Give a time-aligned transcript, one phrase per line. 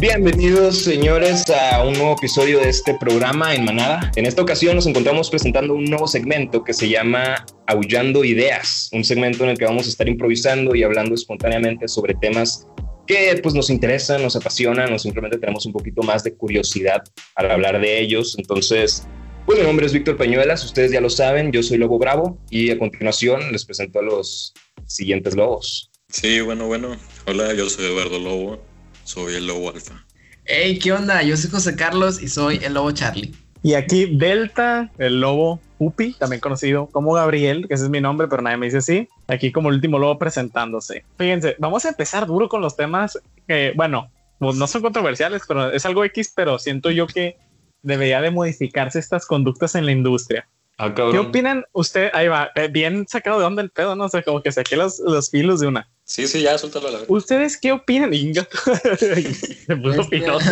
[0.00, 4.10] Bienvenidos, señores, a un nuevo episodio de este programa en Manada.
[4.16, 9.04] En esta ocasión nos encontramos presentando un nuevo segmento que se llama Aullando Ideas, un
[9.04, 12.66] segmento en el que vamos a estar improvisando y hablando espontáneamente sobre temas
[13.06, 17.02] que pues nos interesan, nos apasionan o simplemente tenemos un poquito más de curiosidad
[17.34, 18.36] al hablar de ellos.
[18.38, 19.06] Entonces,
[19.44, 22.70] pues mi nombre es Víctor Peñuelas, ustedes ya lo saben, yo soy Lobo Bravo y
[22.70, 24.54] a continuación les presento a los
[24.86, 25.90] siguientes lobos.
[26.08, 26.96] Sí, bueno, bueno.
[27.26, 28.69] Hola, yo soy Eduardo Lobo
[29.10, 30.04] soy el lobo alfa.
[30.44, 31.20] Hey, ¿qué onda?
[31.24, 33.34] Yo soy José Carlos y soy el lobo Charlie.
[33.60, 38.28] Y aquí Delta, el lobo Pupi, también conocido como Gabriel, que ese es mi nombre,
[38.28, 39.08] pero nadie me dice así.
[39.26, 41.04] Aquí como el último lobo presentándose.
[41.18, 45.72] Fíjense, vamos a empezar duro con los temas que, bueno, pues no son controversiales, pero
[45.72, 47.36] es algo X, pero siento yo que
[47.82, 50.48] debería de modificarse estas conductas en la industria.
[50.78, 52.12] Ah, ¿Qué opinan ustedes?
[52.14, 55.00] Ahí va, eh, bien sacado de dónde el pedo, no sé, como que saqué los,
[55.00, 55.88] los filos de una.
[56.10, 57.06] Sí, sí, ya, suéltalo a la vez.
[57.08, 58.10] ¿Ustedes qué opinan?
[58.98, 60.50] Se puso pinoso.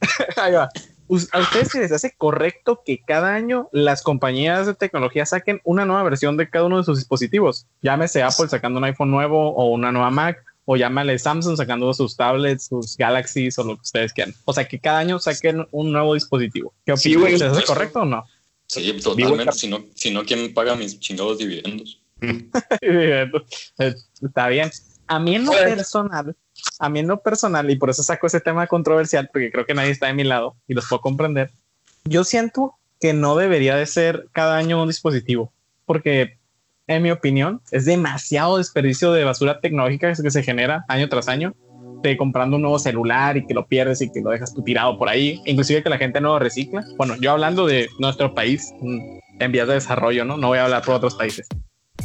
[0.36, 0.68] Ahí va.
[1.30, 5.84] ¿A ustedes se les hace correcto que cada año las compañías de tecnología saquen una
[5.84, 7.66] nueva versión de cada uno de sus dispositivos?
[7.82, 12.16] Llámese Apple sacando un iPhone nuevo o una nueva Mac, o llámale Samsung sacando sus
[12.16, 14.34] tablets, sus Galaxies o lo que ustedes quieran.
[14.44, 16.74] O sea, que cada año saquen un nuevo dispositivo.
[16.84, 17.26] ¿Qué opinan?
[17.26, 18.24] ¿Se les hace correcto o no?
[18.66, 19.52] Sí, totalmente.
[19.52, 22.02] Si no, si no, ¿quién paga mis chingados dividendos?
[24.20, 24.72] Está bien.
[25.06, 26.36] A mí en lo personal,
[26.78, 29.74] a mí en lo personal, y por eso saco ese tema controversial, porque creo que
[29.74, 31.50] nadie está de mi lado y los puedo comprender,
[32.04, 35.52] yo siento que no debería de ser cada año un dispositivo,
[35.84, 36.38] porque
[36.86, 41.54] en mi opinión es demasiado desperdicio de basura tecnológica que se genera año tras año
[42.02, 44.98] de comprando un nuevo celular y que lo pierdes y que lo dejas tú tirado
[44.98, 46.84] por ahí, inclusive que la gente no lo recicla.
[46.96, 50.36] Bueno, yo hablando de nuestro país mm, en vías de desarrollo, ¿no?
[50.36, 51.48] No voy a hablar por otros países.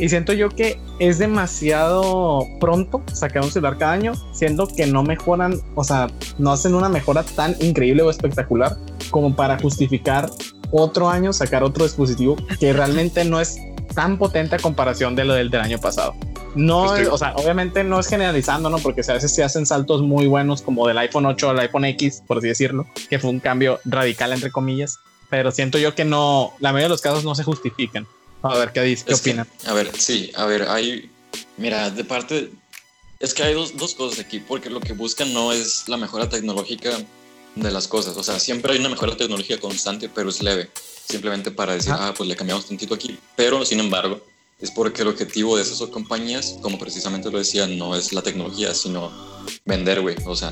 [0.01, 5.03] Y siento yo que es demasiado pronto sacar un celular cada año, siendo que no
[5.03, 6.07] mejoran, o sea,
[6.39, 8.75] no hacen una mejora tan increíble o espectacular
[9.11, 10.31] como para justificar
[10.71, 13.59] otro año sacar otro dispositivo que realmente no es
[13.93, 16.15] tan potente a comparación de lo del, del año pasado.
[16.55, 18.79] No, o sea, obviamente no es generalizando, ¿no?
[18.79, 22.23] Porque a veces se hacen saltos muy buenos como del iPhone 8 al iPhone X,
[22.25, 24.97] por así decirlo, que fue un cambio radical, entre comillas.
[25.29, 28.07] Pero siento yo que no, la mayoría de los casos no se justifican.
[28.43, 29.05] A ver, ¿qué dice?
[29.05, 29.47] ¿Qué opinan?
[29.65, 31.09] A ver, sí, a ver, hay,
[31.57, 32.51] mira, de parte,
[33.19, 36.27] es que hay dos, dos cosas aquí, porque lo que buscan no es la mejora
[36.27, 36.89] tecnológica
[37.55, 40.69] de las cosas, o sea, siempre hay una mejora tecnológica constante, pero es leve,
[41.07, 44.21] simplemente para decir, ah, pues le cambiamos tantito aquí, pero sin embargo,
[44.59, 48.73] es porque el objetivo de esas compañías, como precisamente lo decía, no es la tecnología,
[48.73, 49.11] sino
[49.65, 50.51] vender, güey, o sea,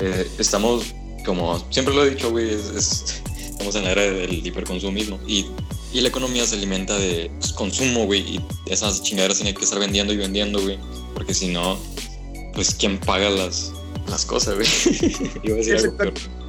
[0.00, 5.46] eh, estamos, como siempre lo he dicho, güey, estamos en la era del hiperconsumismo y
[5.92, 8.20] y la economía se alimenta de pues, consumo, güey.
[8.20, 10.78] Y esas chingaderas tienen que estar vendiendo y vendiendo, güey.
[11.14, 11.78] Porque si no,
[12.54, 13.72] pues ¿quién paga las,
[14.08, 14.68] las cosas, güey?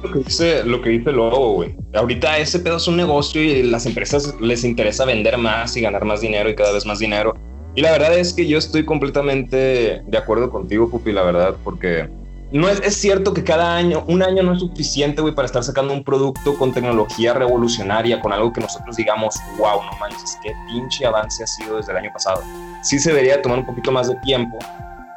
[0.02, 1.74] Lo que dice, lo que dice Lobo, güey.
[1.92, 6.04] Ahorita ese pedo es un negocio y las empresas les interesa vender más y ganar
[6.04, 7.34] más dinero y cada vez más dinero.
[7.74, 12.08] Y la verdad es que yo estoy completamente de acuerdo contigo, Pupi, la verdad, porque
[12.50, 15.62] no es, es, cierto que cada año, un año no es suficiente, güey, para estar
[15.62, 20.54] sacando un producto con tecnología revolucionaria, con algo que nosotros digamos, wow, no manches, qué
[20.66, 22.42] pinche avance ha sido desde el año pasado.
[22.82, 24.58] Sí se debería tomar un poquito más de tiempo,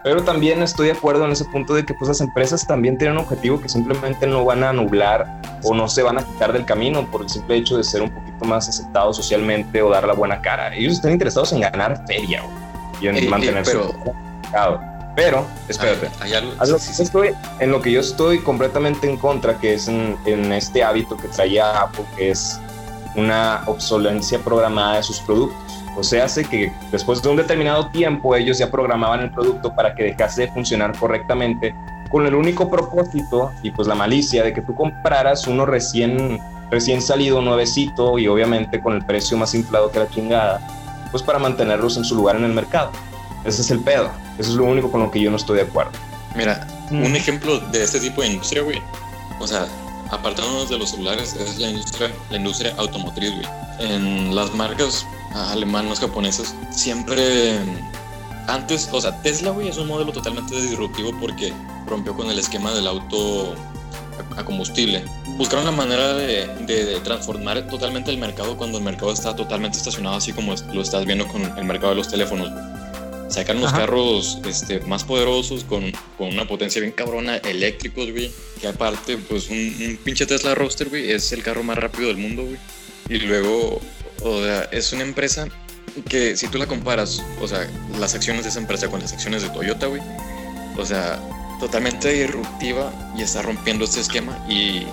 [0.03, 3.17] pero también estoy de acuerdo en ese punto de que pues las empresas también tienen
[3.17, 6.65] un objetivo que simplemente no van a anular o no se van a quitar del
[6.65, 10.13] camino por el simple hecho de ser un poquito más aceptados socialmente o dar la
[10.13, 10.75] buena cara.
[10.75, 12.55] Ellos están interesados en ganar feria, güey,
[13.01, 14.90] y en mantenerse pero...
[15.23, 16.53] Pero, espérate, ¿Hay, algo?
[16.77, 20.17] estoy, en lo que yo estoy completamente en contra, que es en,
[20.51, 22.59] este hábito que traía Apple, que es
[23.15, 25.83] una obsolencia programada de sus productos.
[25.95, 29.93] O sea, hace que después de un determinado tiempo ellos ya programaban el producto para
[29.93, 31.75] que dejase de funcionar correctamente
[32.09, 36.39] con el único propósito y pues la malicia de que tú compraras uno recién,
[36.71, 40.61] recién salido, nuevecito y obviamente con el precio más inflado que la chingada,
[41.11, 42.91] pues para mantenerlos en su lugar en el mercado.
[43.45, 44.11] Ese es el pedo.
[44.37, 45.91] Eso es lo único con lo que yo no estoy de acuerdo.
[46.35, 47.03] Mira, mm.
[47.03, 48.81] un ejemplo de este tipo de industria, güey.
[49.39, 49.67] O sea,
[50.11, 53.45] apartándonos de los celulares, es la industria, la industria automotriz, güey.
[53.79, 57.57] En las marcas alemanas, japonesas, siempre
[58.47, 61.53] antes, o sea, Tesla, güey, es un modelo totalmente disruptivo porque
[61.87, 63.55] rompió con el esquema del auto
[64.37, 65.03] a, combustible.
[65.37, 70.17] Buscaron la manera de, de, transformar totalmente el mercado cuando el mercado está totalmente estacionado,
[70.17, 72.51] así como lo estás viendo con el mercado de los teléfonos
[73.31, 78.31] sacar unos carros este, más poderosos con, con, una potencia bien cabrona, eléctricos, güey.
[78.59, 82.43] Que aparte, pues un, pinche Tesla Roadster, güey, es el carro más rápido del mundo,
[82.43, 82.57] güey.
[83.09, 83.81] Y luego,
[84.21, 85.47] o sea, es una empresa
[86.07, 87.69] que si tú la comparas, o sea,
[87.99, 90.01] las acciones de esa empresa con las acciones de Toyota, güey,
[90.77, 91.19] o sea,
[91.59, 94.83] totalmente disruptiva y está rompiendo este esquema y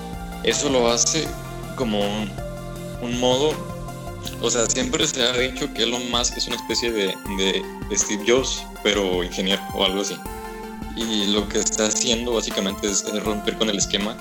[0.44, 1.26] eso lo hace
[1.76, 2.30] como un,
[3.02, 3.52] un modo,
[4.40, 7.14] o sea, siempre se ha dicho que Elon Musk es una especie de,
[7.88, 10.16] de Steve Jobs, pero ingeniero o algo así.
[10.96, 14.16] Y lo que está haciendo básicamente es romper con el esquema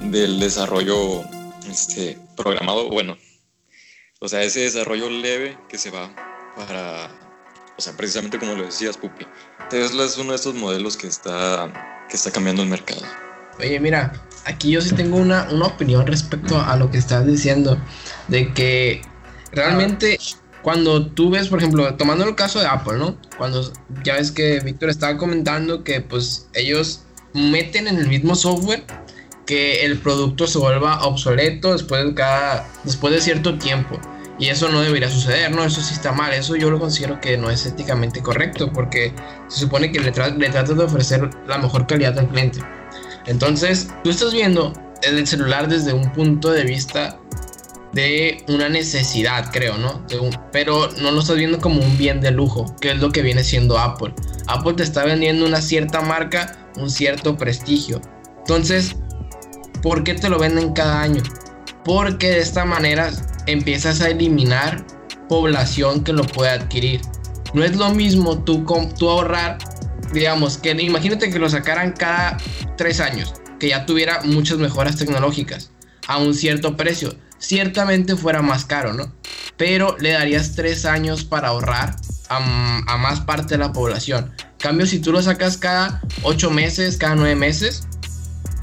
[0.00, 1.24] del desarrollo
[1.70, 3.16] este, programado, bueno,
[4.20, 6.10] o sea, ese desarrollo leve que se va
[6.56, 7.10] para,
[7.76, 9.26] o sea, precisamente como lo decías, Pupi,
[9.70, 13.02] Tesla es uno de estos modelos que está, que está cambiando el mercado.
[13.58, 14.12] Oye, mira,
[14.44, 17.78] aquí yo sí tengo una, una opinión respecto a lo que estás diciendo,
[18.28, 19.02] de que
[19.54, 20.18] realmente
[20.62, 23.16] cuando tú ves, por ejemplo, tomando el caso de Apple, ¿no?
[23.36, 23.70] Cuando
[24.02, 27.02] ya ves que Víctor estaba comentando que pues ellos
[27.34, 28.82] meten en el mismo software
[29.46, 34.00] que el producto se vuelva obsoleto después de cada después de cierto tiempo
[34.38, 35.64] y eso no debería suceder, ¿no?
[35.64, 39.12] Eso sí está mal, eso yo lo considero que no es éticamente correcto porque
[39.48, 42.60] se supone que le, tratas de ofrecer la mejor calidad al cliente.
[43.26, 44.72] Entonces, tú estás viendo
[45.02, 47.18] el celular desde un punto de vista
[47.94, 50.04] de una necesidad, creo, ¿no?
[50.52, 53.44] pero no lo estás viendo como un bien de lujo, que es lo que viene
[53.44, 54.12] siendo Apple.
[54.46, 58.00] Apple te está vendiendo una cierta marca, un cierto prestigio.
[58.38, 58.96] Entonces,
[59.84, 61.22] ¿Por qué te lo venden cada año?
[61.84, 63.10] Porque de esta manera
[63.46, 64.82] empiezas a eliminar
[65.28, 67.02] población que lo puede adquirir.
[67.52, 68.64] No es lo mismo tú,
[68.98, 69.58] tú ahorrar,
[70.14, 72.38] digamos, que imagínate que lo sacaran cada
[72.78, 75.70] tres años, que ya tuviera muchas mejoras tecnológicas
[76.08, 77.14] a un cierto precio.
[77.46, 79.12] Ciertamente fuera más caro, ¿no?
[79.58, 81.94] Pero le darías tres años para ahorrar
[82.30, 82.38] a,
[82.86, 84.32] a más parte de la población.
[84.38, 87.86] En cambio, si tú lo sacas cada ocho meses, cada nueve meses,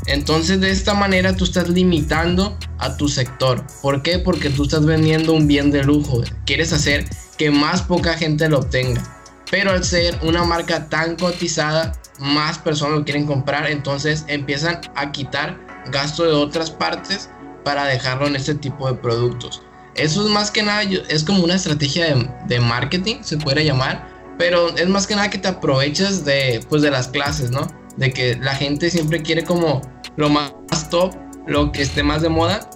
[0.07, 3.63] entonces de esta manera tú estás limitando a tu sector.
[3.83, 4.18] ¿Por qué?
[4.18, 6.24] Porque tú estás vendiendo un bien de lujo.
[6.48, 7.07] Quieres hacer
[7.38, 9.04] que más poca gente lo obtenga.
[9.51, 13.69] Pero al ser una marca tan cotizada, más personas lo quieren comprar.
[13.69, 15.60] Entonces empiezan a quitar
[15.92, 17.30] gasto de otras partes
[17.63, 19.62] para dejarlo en este tipo de productos.
[19.96, 22.16] Eso es más que nada, es como una estrategia
[22.48, 24.10] de, marketing, se puede llamar.
[24.38, 27.68] Pero es más que nada que te aprovechas de, pues, de las clases, ¿no?
[27.98, 29.81] de que la gente siempre quiere como
[30.18, 30.54] lo más
[30.90, 31.13] top,
[31.48, 32.69] lo que esté más de moda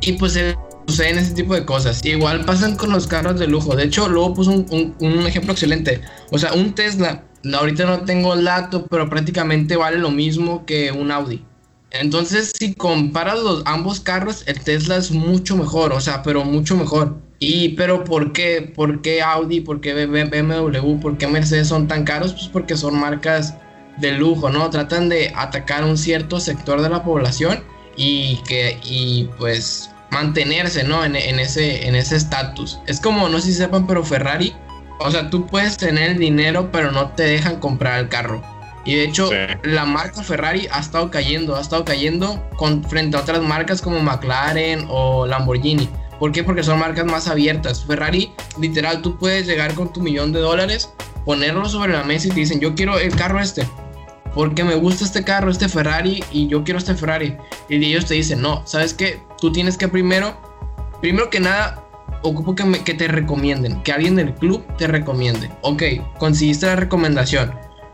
[0.00, 0.38] y pues
[0.86, 2.04] suceden ese tipo de cosas.
[2.04, 3.76] Igual pasan con los carros de lujo.
[3.76, 6.00] De hecho, luego puso un, ejemplo excelente.
[6.30, 7.24] O sea, un Tesla,
[7.54, 11.44] ahorita no tengo el dato, pero prácticamente vale lo mismo que un Audi.
[11.92, 16.76] Entonces, si comparas los ambos carros, el Tesla es mucho mejor, o sea, pero mucho
[16.76, 17.16] mejor.
[17.38, 18.72] Y, pero ¿por qué?
[18.74, 19.60] ¿Por qué Audi?
[19.60, 21.00] ¿Por qué BMW?
[21.00, 22.32] ¿Por qué Mercedes son tan caros?
[22.32, 23.54] Pues porque son marcas
[23.98, 24.70] de lujo, ¿no?
[24.70, 27.62] Tratan de atacar un cierto sector de la población
[27.96, 31.04] y que y pues mantenerse, ¿no?
[31.04, 32.78] En, ese en ese estatus.
[32.86, 34.54] Es como no sé si sepan, pero Ferrari,
[35.00, 38.42] o sea, tú puedes tener el dinero, pero no te dejan comprar el carro.
[38.84, 39.30] Y de hecho,
[39.62, 44.00] la marca Ferrari ha estado cayendo, ha estado cayendo con, frente a otras marcas como
[44.00, 45.88] McLaren o Lamborghini.
[46.18, 46.44] ¿Por qué?
[46.44, 47.84] Porque son marcas más abiertas.
[47.84, 50.90] Ferrari, literal, tú puedes llegar con tu millón de dólares,
[51.24, 53.66] ponerlo sobre la mesa y te dicen, yo quiero el carro este
[54.34, 57.36] porque me gusta este carro, este Ferrari, y yo quiero este Ferrari.
[57.68, 59.20] Y ellos te dicen, no, ¿sabes qué?
[59.40, 60.36] Tú tienes que primero,
[61.00, 61.84] primero que nada,
[62.22, 65.50] ocupo que, que te recomienden, que alguien del club te recomiende.
[65.62, 65.82] Ok,
[66.18, 67.52] conseguiste la recomendación.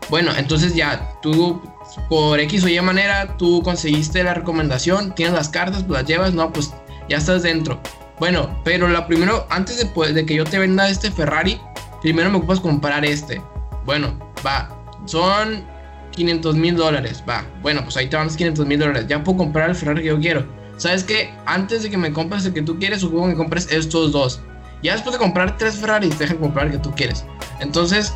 [0.09, 1.61] Bueno, entonces ya, tú
[2.07, 6.33] por X o Y manera, tú conseguiste la recomendación, tienes las cartas, pues las llevas,
[6.33, 6.73] no, pues
[7.07, 7.79] ya estás dentro.
[8.19, 11.59] Bueno, pero la primero, antes de, de que yo te venda este Ferrari,
[12.01, 13.41] primero me ocupas comprar este.
[13.85, 14.69] Bueno, va,
[15.05, 15.63] son
[16.11, 17.23] 500 mil dólares.
[17.27, 19.05] Va, bueno, pues ahí te van los 500 mil dólares.
[19.07, 20.45] Ya puedo comprar el Ferrari que yo quiero.
[20.77, 21.33] ¿Sabes qué?
[21.45, 24.41] Antes de que me compres el que tú quieres, supongo que compres estos dos.
[24.81, 27.25] Ya después de comprar tres Ferraris, te dejan comprar el que tú quieres.
[27.59, 28.13] Entonces,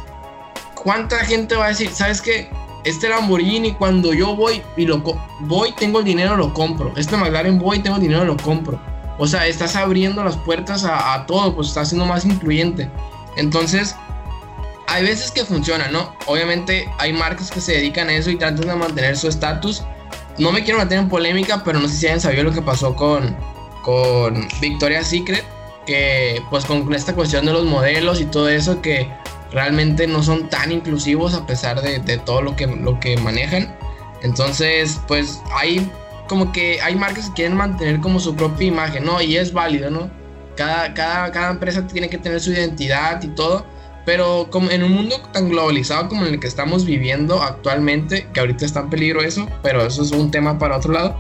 [0.76, 2.50] ¿cuánta gente va a decir, ¿sabes qué?
[2.84, 5.02] Este Lamborghini, cuando yo voy y lo
[5.42, 6.92] voy, tengo el dinero, lo compro.
[6.98, 8.80] Este McLaren voy, tengo el dinero, lo compro.
[9.18, 12.90] O sea, estás abriendo las puertas a, todo, pues estás siendo más influyente.
[13.38, 13.96] Entonces,
[14.88, 16.14] hay veces que funciona, ¿no?
[16.26, 19.84] Obviamente hay marcas que se dedican a eso y tratan de mantener su estatus.
[20.38, 22.96] No me quiero meter en polémica, pero no sé si hayan sabido lo que pasó
[22.96, 23.36] con,
[23.82, 25.46] con Victoria's Secret,
[25.86, 29.10] que pues con esta cuestión de los modelos y todo eso que
[29.54, 33.76] realmente no son tan inclusivos a pesar de, de todo lo que, lo que manejan.
[34.22, 35.90] Entonces, pues hay
[36.28, 39.22] como que hay marcas que quieren mantener como su propia imagen, ¿no?
[39.22, 40.10] Y es válido, ¿no?
[40.56, 43.66] Cada, cada, cada empresa tiene que tener su identidad y todo.
[44.06, 48.40] Pero como en un mundo tan globalizado como en el que estamos viviendo actualmente, que
[48.42, 51.16] ahorita está en peligro eso, pero eso es un tema para otro lado,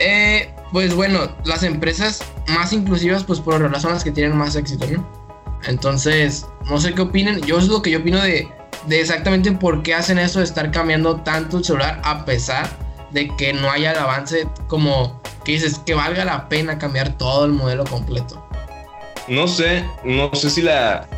[0.00, 4.54] eh, pues bueno, las empresas más inclusivas, pues por las son las que tienen más
[4.54, 5.19] éxito, ¿no?
[5.66, 8.48] Entonces, no sé qué opinen, yo es lo que yo opino de
[8.86, 12.68] de exactamente por qué hacen eso de estar cambiando tanto el celular a pesar
[13.10, 17.44] de que no haya el avance como que dices que valga la pena cambiar todo
[17.44, 18.46] el modelo completo.
[19.28, 21.08] No sé, no sé si la,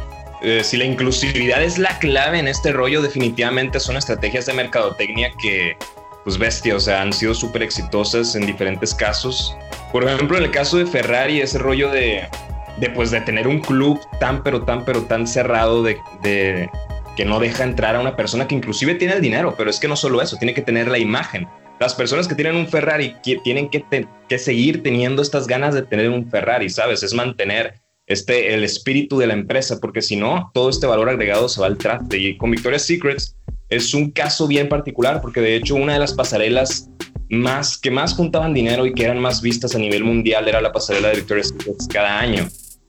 [0.43, 5.33] eh, si la inclusividad es la clave en este rollo, definitivamente son estrategias de mercadotecnia
[5.41, 5.77] que,
[6.25, 9.57] pues bestia, o sea, han sido súper exitosas en diferentes casos.
[9.93, 12.29] Por ejemplo, en el caso de Ferrari, ese rollo de,
[12.83, 16.69] de, pues, de tener un club tan, pero tan, pero tan cerrado de, de
[17.17, 19.87] que no deja entrar a una persona que inclusive tiene el dinero, pero es que
[19.87, 21.47] no solo eso, tiene que tener la imagen.
[21.79, 23.85] Las personas que tienen un Ferrari tienen que,
[24.29, 27.05] que seguir teniendo estas ganas de tener un Ferrari, ¿sabes?
[27.05, 27.75] Es mantener
[28.07, 31.69] este, el espíritu de la empresa, porque si no, todo este valor agregado se va
[31.69, 32.19] al traste.
[32.19, 33.37] Y con Victoria's Secrets
[33.69, 36.89] es un caso bien particular, porque de hecho una de las pasarelas
[37.31, 40.73] más que más juntaban dinero y que eran más vistas a nivel mundial era la
[40.73, 42.49] pasarela de Victoria's Secret cada año.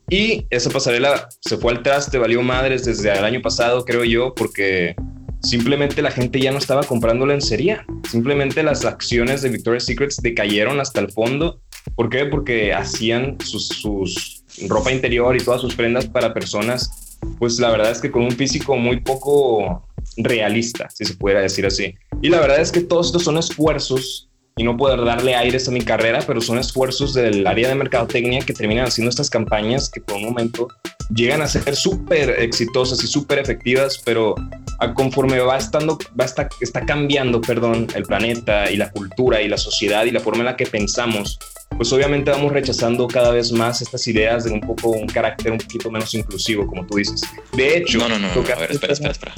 [0.09, 4.35] Y esa pasarela se fue al traste, valió madres desde el año pasado, creo yo,
[4.35, 4.95] porque
[5.41, 7.85] simplemente la gente ya no estaba comprando lencería.
[8.09, 11.59] Simplemente las acciones de Victoria's Secrets decayeron hasta el fondo.
[11.95, 12.25] ¿Por qué?
[12.25, 17.91] Porque hacían sus, sus ropa interior y todas sus prendas para personas, pues la verdad
[17.91, 21.95] es que con un físico muy poco realista, si se pudiera decir así.
[22.21, 25.71] Y la verdad es que todos estos son esfuerzos y no poder darle aires a
[25.71, 29.99] mi carrera, pero son esfuerzos del área de mercadotecnia que terminan haciendo estas campañas que
[29.99, 30.67] por un momento
[31.13, 34.35] llegan a ser súper exitosas y súper efectivas, pero
[34.95, 39.57] conforme va estando, va está, está cambiando, perdón, el planeta y la cultura y la
[39.57, 41.39] sociedad y la forma en la que pensamos,
[41.75, 45.57] pues obviamente vamos rechazando cada vez más estas ideas de un poco un carácter un
[45.57, 47.21] poquito menos inclusivo, como tú dices.
[47.53, 49.33] De hecho, no, no, no, a ver, espera, espera, espera.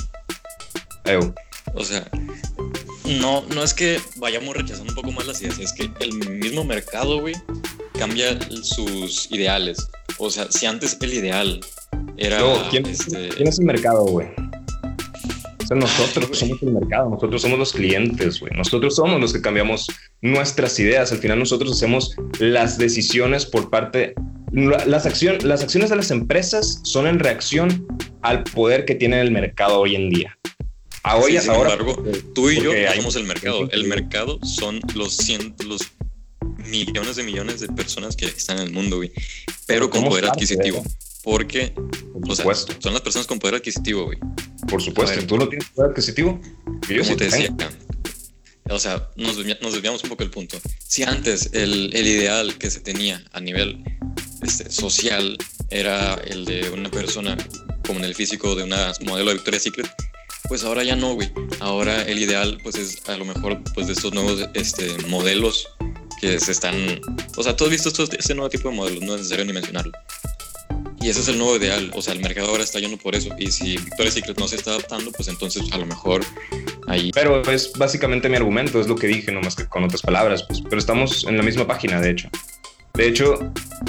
[1.74, 2.06] O sea,
[3.06, 6.64] no, no es que vayamos rechazando un poco más las ideas, es que el mismo
[6.64, 7.36] mercado, güey,
[7.98, 9.88] cambia sus ideales.
[10.18, 11.60] O sea, si antes el ideal
[12.18, 12.40] era.
[12.40, 13.30] No, ¿quién, este...
[13.30, 14.28] ¿quién es el mercado, güey?
[15.64, 18.54] O sea, nosotros somos el mercado, nosotros somos los clientes, güey.
[18.56, 19.88] Nosotros somos los que cambiamos
[20.22, 21.12] nuestras ideas.
[21.12, 24.14] Al final nosotros hacemos las decisiones por parte...
[24.52, 27.86] Las, acción, las acciones de las empresas son en reacción
[28.22, 30.38] al poder que tiene el mercado hoy en día.
[31.08, 33.70] A hoy, sin ahora, embargo, tú y yo somos el mercado.
[33.72, 35.82] El mercado son los, cientos, los
[36.58, 39.12] millones de millones de personas que están en el mundo, güey.
[39.68, 40.84] Pero con poder adquisitivo.
[41.24, 41.76] Porque
[42.28, 42.46] o sea,
[42.80, 44.18] son las personas con poder adquisitivo, güey.
[44.68, 46.42] Por supuesto, ¿tú no tienes poder adquisitivo?
[46.90, 47.56] Yo como te decía,
[48.68, 50.58] o sea, nos, nos, desviamos un poco del punto.
[50.88, 53.84] Si antes el, el ideal que se tenía a nivel
[54.42, 55.38] este, social
[55.70, 57.38] era el de una persona
[57.86, 59.88] como en el físico de una modelo de Victoria's Secret,
[60.48, 61.32] pues ahora ya no, güey.
[61.60, 65.68] Ahora el ideal, pues es a lo mejor, pues de estos nuevos este, modelos
[66.22, 67.02] que se están.
[67.38, 69.92] O sea, tú has visto este nuevo tipo de modelos, no es necesario ni mencionarlo.
[71.02, 71.92] Y ese es el nuevo ideal.
[71.94, 73.30] O sea, el mercado ahora está yendo por eso.
[73.38, 76.26] Y si Victoria's Secret no se está adaptando, pues entonces a lo mejor
[76.88, 77.12] ahí.
[77.14, 80.44] Pero es básicamente mi argumento, es lo que dije, nomás que con otras palabras.
[80.44, 82.30] Pues, pero estamos en la misma página, de hecho.
[82.96, 83.38] De hecho,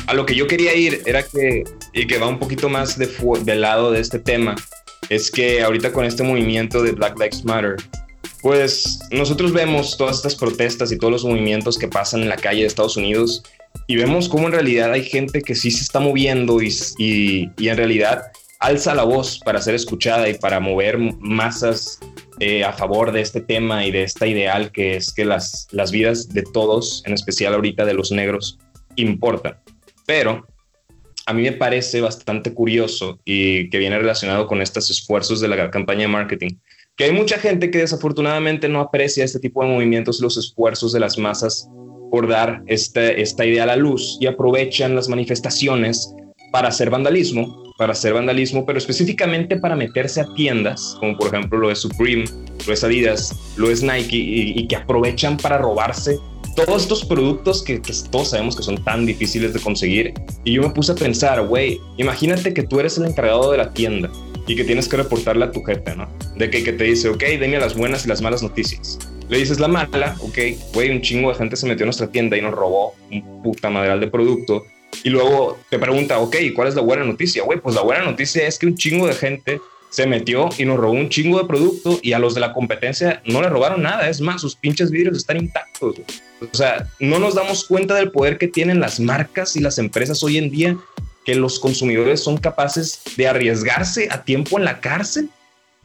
[0.08, 3.06] a lo que yo quería ir era que, y que va un poquito más de
[3.44, 4.56] del lado de este tema,
[5.08, 7.76] es que ahorita con este movimiento de Black Lives Matter,
[8.42, 12.60] pues nosotros vemos todas estas protestas y todos los movimientos que pasan en la calle
[12.60, 13.42] de Estados Unidos
[13.86, 17.76] y vemos cómo en realidad hay gente que sí se está moviendo y, y, en
[17.76, 21.98] realidad alza la voz para ser escuchada y para mover masas
[22.40, 25.90] eh, a favor de este tema y de esta ideal que es que las, las
[25.90, 28.58] vidas de todos, en especial ahorita de los negros,
[28.96, 29.58] importan.
[30.06, 30.46] Pero
[31.26, 35.70] a mí me parece bastante curioso y que viene relacionado con estos esfuerzos de la
[35.70, 36.50] campaña de marketing,
[36.96, 41.00] que hay mucha gente que desafortunadamente no aprecia este tipo de movimientos, los esfuerzos de
[41.00, 41.68] las masas
[42.12, 46.14] por dar este, esta idea a la luz y aprovechan las manifestaciones
[46.52, 51.58] para hacer vandalismo, para hacer vandalismo, pero específicamente para meterse a tiendas, como por ejemplo
[51.58, 52.24] lo es Supreme,
[52.66, 56.18] lo es Adidas, lo es Nike, y que aprovechan para robarse
[56.56, 60.14] todos estos productos que, todos sabemos que son tan difíciles de conseguir.
[60.42, 63.72] Y yo me puse a pensar, güey, imagínate que tú eres el encargado de la
[63.72, 64.10] tienda
[64.46, 66.08] y que tienes que reportarle a tu jefe, ¿no?
[66.36, 68.98] De que, te dice, ok, dime las buenas y las malas noticias.
[69.28, 70.38] Le dices la mala, ok,
[70.72, 73.68] güey, un chingo de gente se metió a nuestra tienda y nos robó un puta
[73.68, 74.64] madral de producto.
[75.04, 77.42] Y luego te pregunta, ok, ¿cuál es la buena noticia?
[77.42, 79.60] Güey, pues la buena noticia es que un chingo de gente
[79.96, 83.22] se metió y nos robó un chingo de producto y a los de la competencia
[83.24, 84.10] no le robaron nada.
[84.10, 86.00] Es más, sus pinches vidrios están intactos.
[86.42, 90.22] O sea, no nos damos cuenta del poder que tienen las marcas y las empresas
[90.22, 90.76] hoy en día,
[91.24, 95.30] que los consumidores son capaces de arriesgarse a tiempo en la cárcel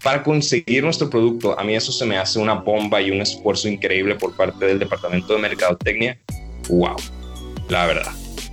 [0.04, 1.58] para conseguir nuestro producto.
[1.58, 4.78] A mí eso se me hace una bomba y un esfuerzo increíble por parte del
[4.78, 6.20] Departamento de Mercadotecnia.
[6.68, 6.98] ¡Wow!
[7.70, 8.12] La verdad.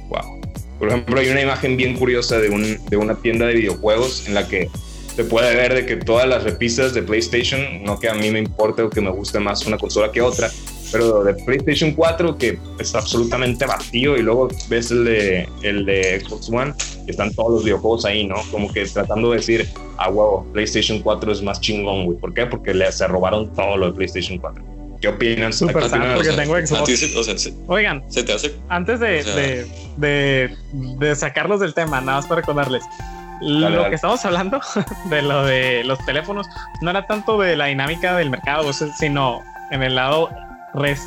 [0.08, 0.40] ¡Wow!
[0.78, 4.34] Por ejemplo, hay una imagen bien curiosa de, un, de una tienda de videojuegos en
[4.34, 4.70] la que
[5.18, 8.38] se puede ver de que todas las repisas de PlayStation, no que a mí me
[8.38, 10.48] importe o que me guste más una consola que otra,
[10.92, 16.20] pero de PlayStation 4 que es absolutamente vacío y luego ves el de, el de
[16.24, 16.72] Xbox One
[17.04, 18.36] y están todos los videojuegos ahí, ¿no?
[18.52, 22.16] Como que tratando de decir, ah, wow, PlayStation 4 es más chingón, güey.
[22.18, 22.46] ¿Por qué?
[22.46, 24.64] Porque le, se robaron todo lo de PlayStation 4.
[25.00, 25.52] ¿Qué opinan?
[25.52, 27.16] Super porque tengo Xbox.
[27.16, 32.18] O sea, Oigan, se te hace, antes de, de, de, de, sacarlos del tema, nada
[32.18, 32.84] más para recordarles.
[33.40, 34.60] Lo que estamos hablando
[35.06, 36.48] de lo de los teléfonos
[36.80, 40.30] no era tanto de la dinámica del mercado, sino en el lado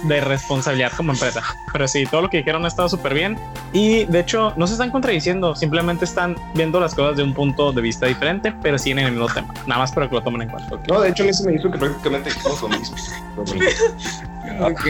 [0.04, 1.42] de responsabilidad como empresa.
[1.72, 3.38] Pero sí, todo lo que dijeron ha estado súper bien.
[3.74, 7.72] Y de hecho, no se están contradiciendo, simplemente están viendo las cosas de un punto
[7.72, 9.54] de vista diferente, pero sí en el mismo tema.
[9.68, 10.78] Nada más para que lo tomen en cuenta.
[10.88, 12.98] No, de hecho, a mí se me hizo que prácticamente dijimos lo mismo.
[14.68, 14.82] ok.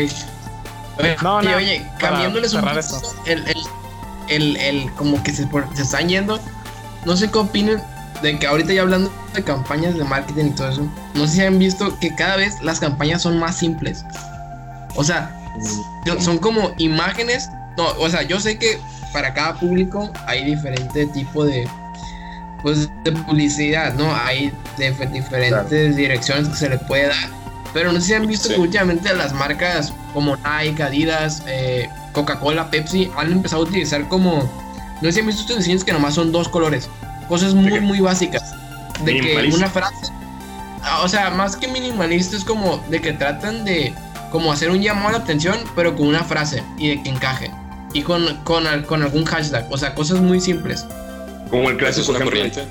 [1.23, 2.79] No, no, oye, cambiándoles un poco
[3.25, 3.57] el, el,
[4.27, 6.39] el, el, como que se, se están yendo.
[7.05, 7.81] No sé qué opinen
[8.21, 11.41] de que ahorita ya hablando de campañas de marketing y todo eso, no sé si
[11.41, 14.05] han visto que cada vez las campañas son más simples.
[14.95, 15.35] O sea,
[16.19, 17.49] son como imágenes.
[17.77, 18.79] No, o sea, yo sé que
[19.13, 21.67] para cada público hay diferente tipo de
[22.61, 24.15] pues de publicidad, ¿no?
[24.15, 27.29] Hay de, diferentes direcciones que se le puede dar.
[27.73, 32.69] Pero no sé si han visto que últimamente las marcas como Nike, Adidas, eh, Coca-Cola,
[32.69, 34.49] Pepsi han empezado a utilizar como.
[35.01, 36.89] No sé si han visto estos diseños que nomás son dos colores.
[37.27, 38.53] Cosas muy, muy básicas.
[39.03, 40.11] De que una frase.
[41.03, 43.93] O sea, más que minimalista es como de que tratan de
[44.31, 47.51] como hacer un llamado a la atención, pero con una frase y de que encaje.
[47.93, 50.85] Y con, con, con algún hashtag, o sea, cosas muy simples.
[51.49, 52.63] Como el clásico una corriente.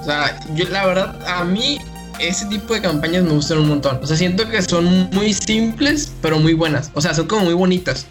[0.00, 1.78] O sea, yo la verdad, a mí
[2.20, 3.98] ese tipo de campañas me gustan un montón.
[4.02, 6.90] O sea, siento que son muy simples, pero muy buenas.
[6.94, 8.06] O sea, son como muy bonitas.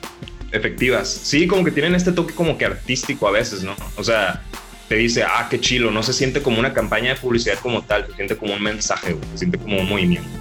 [0.51, 1.09] Efectivas.
[1.09, 3.75] Sí, como que tienen este toque como que artístico a veces, ¿no?
[3.95, 4.43] O sea,
[4.87, 5.91] te dice, ah, qué chilo.
[5.91, 9.15] No se siente como una campaña de publicidad como tal, se siente como un mensaje,
[9.31, 10.39] se siente como un movimiento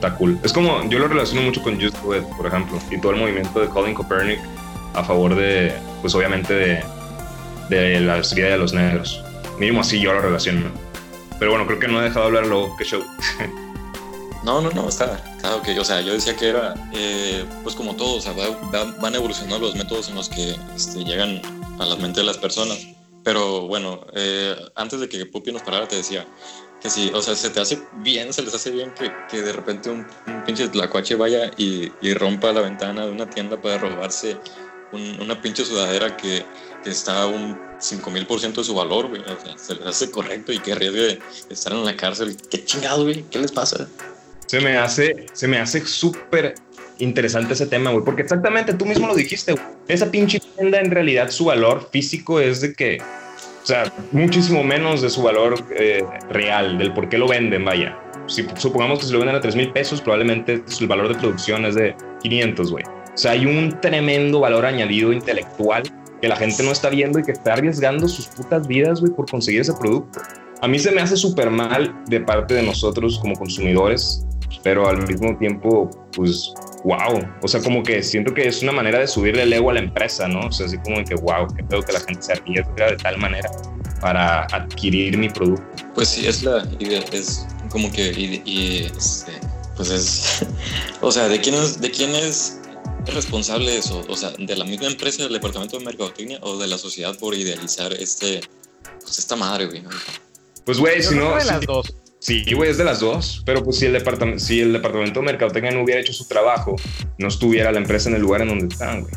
[0.00, 0.38] está cool.
[0.42, 3.18] Es como, yo lo relaciono mucho con Just Do It, por ejemplo, y todo el
[3.18, 4.40] movimiento de Colin Copernic
[4.94, 6.82] a favor de, pues obviamente de,
[7.68, 9.22] de la vida de los negros.
[9.58, 10.70] Mínimo así yo lo relaciono.
[11.38, 13.02] Pero bueno, creo que no he dejado de hablar luego, qué show.
[14.44, 17.94] No, no, no, está, claro que, o sea, yo decía que era, eh, pues como
[17.94, 21.42] todo, o sea, van evolucionando los métodos en los que este, llegan
[21.78, 22.78] a la mente de las personas.
[23.22, 26.26] Pero bueno, eh, antes de que Pupi nos parara, te decía,
[26.80, 29.52] que sí, o sea, se te hace bien, se les hace bien que, que de
[29.52, 30.06] repente un,
[30.46, 34.38] pinche tlacuache vaya y, y, rompa la ventana de una tienda para robarse
[34.92, 36.44] una pinche sudadera que,
[36.82, 39.22] que está a un 5000% de su valor, güey.
[39.22, 42.36] O sea, se les hace correcto y que arriesgue estar en la cárcel.
[42.50, 43.22] ¿Qué chingado, güey?
[43.30, 43.86] ¿Qué les pasa?
[44.50, 46.56] Se me hace, se me hace súper
[46.98, 49.64] interesante ese tema, güey, porque exactamente tú mismo lo dijiste, güey.
[49.86, 52.98] Esa pinche tienda en realidad su valor físico es de que
[53.62, 57.96] o sea, muchísimo menos de su valor eh, real, del por qué lo venden, vaya.
[58.26, 61.64] Si supongamos que se lo venden a 3 mil pesos, probablemente el valor de producción
[61.64, 62.84] es de 500, güey.
[62.84, 65.84] O sea, hay un tremendo valor añadido intelectual
[66.20, 69.30] que la gente no está viendo y que está arriesgando sus putas vidas, güey, por
[69.30, 70.20] conseguir ese producto.
[70.60, 74.26] A mí se me hace súper mal de parte de nosotros como consumidores,
[74.62, 76.52] pero al mismo tiempo, pues
[76.84, 79.74] wow, o sea, como que siento que es una manera de subirle el ego a
[79.74, 80.46] la empresa, ¿no?
[80.46, 83.18] O sea, así como que wow, que tengo que la gente se arriesga de tal
[83.18, 83.50] manera
[84.00, 85.64] para adquirir mi producto.
[85.94, 88.10] Pues sí, es la idea, es como que,
[88.44, 89.32] y, este,
[89.76, 90.46] pues es,
[91.00, 92.60] o sea, ¿de quién es, de quién es
[93.06, 94.04] responsable eso?
[94.08, 97.34] O sea, ¿de la misma empresa del departamento de mercadotecnia o de la sociedad por
[97.34, 98.40] idealizar este,
[99.00, 99.84] pues esta madre, güey?
[100.64, 101.36] Pues güey, si no...
[101.36, 101.94] De las dos.
[102.20, 103.42] Sí, güey, es de las dos.
[103.44, 106.76] Pero pues si el departamento, si el departamento de mercadotecnia no hubiera hecho su trabajo,
[107.18, 109.12] no estuviera la empresa en el lugar en donde están, güey.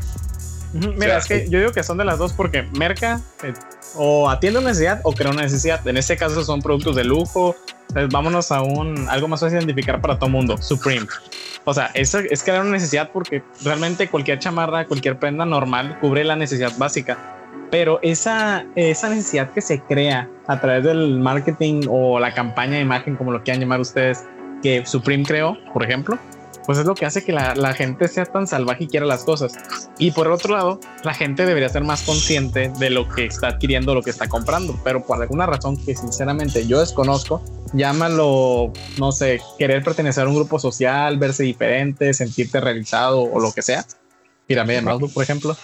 [0.73, 3.53] Mira, es que yo digo que son de las dos porque Merca eh,
[3.95, 5.87] o atiende una necesidad o crea una necesidad.
[5.87, 7.55] En este caso son productos de lujo.
[7.89, 11.05] Entonces, vámonos a un algo más fácil de identificar para todo mundo, Supreme.
[11.65, 16.23] O sea, es, es crear una necesidad porque realmente cualquier chamarra, cualquier prenda normal cubre
[16.23, 17.42] la necesidad básica
[17.73, 22.81] pero esa, esa necesidad que se crea a través del marketing o la campaña de
[22.81, 24.25] imagen, como lo quieran llamar ustedes,
[24.61, 26.19] que Supreme creó, por ejemplo,
[26.65, 29.53] pues es lo que hace que la, gente sea tan salvaje y quiera las cosas.
[29.97, 33.93] Y por otro lado, la gente debería ser más consciente de lo que está adquiriendo,
[33.93, 39.41] lo que está comprando, pero por alguna razón que sinceramente yo desconozco, llámalo, no sé,
[39.57, 43.83] querer pertenecer a un grupo social, verse diferente, sentirte realizado o lo que sea.
[44.45, 45.57] Pirámide de Maslow, por ejemplo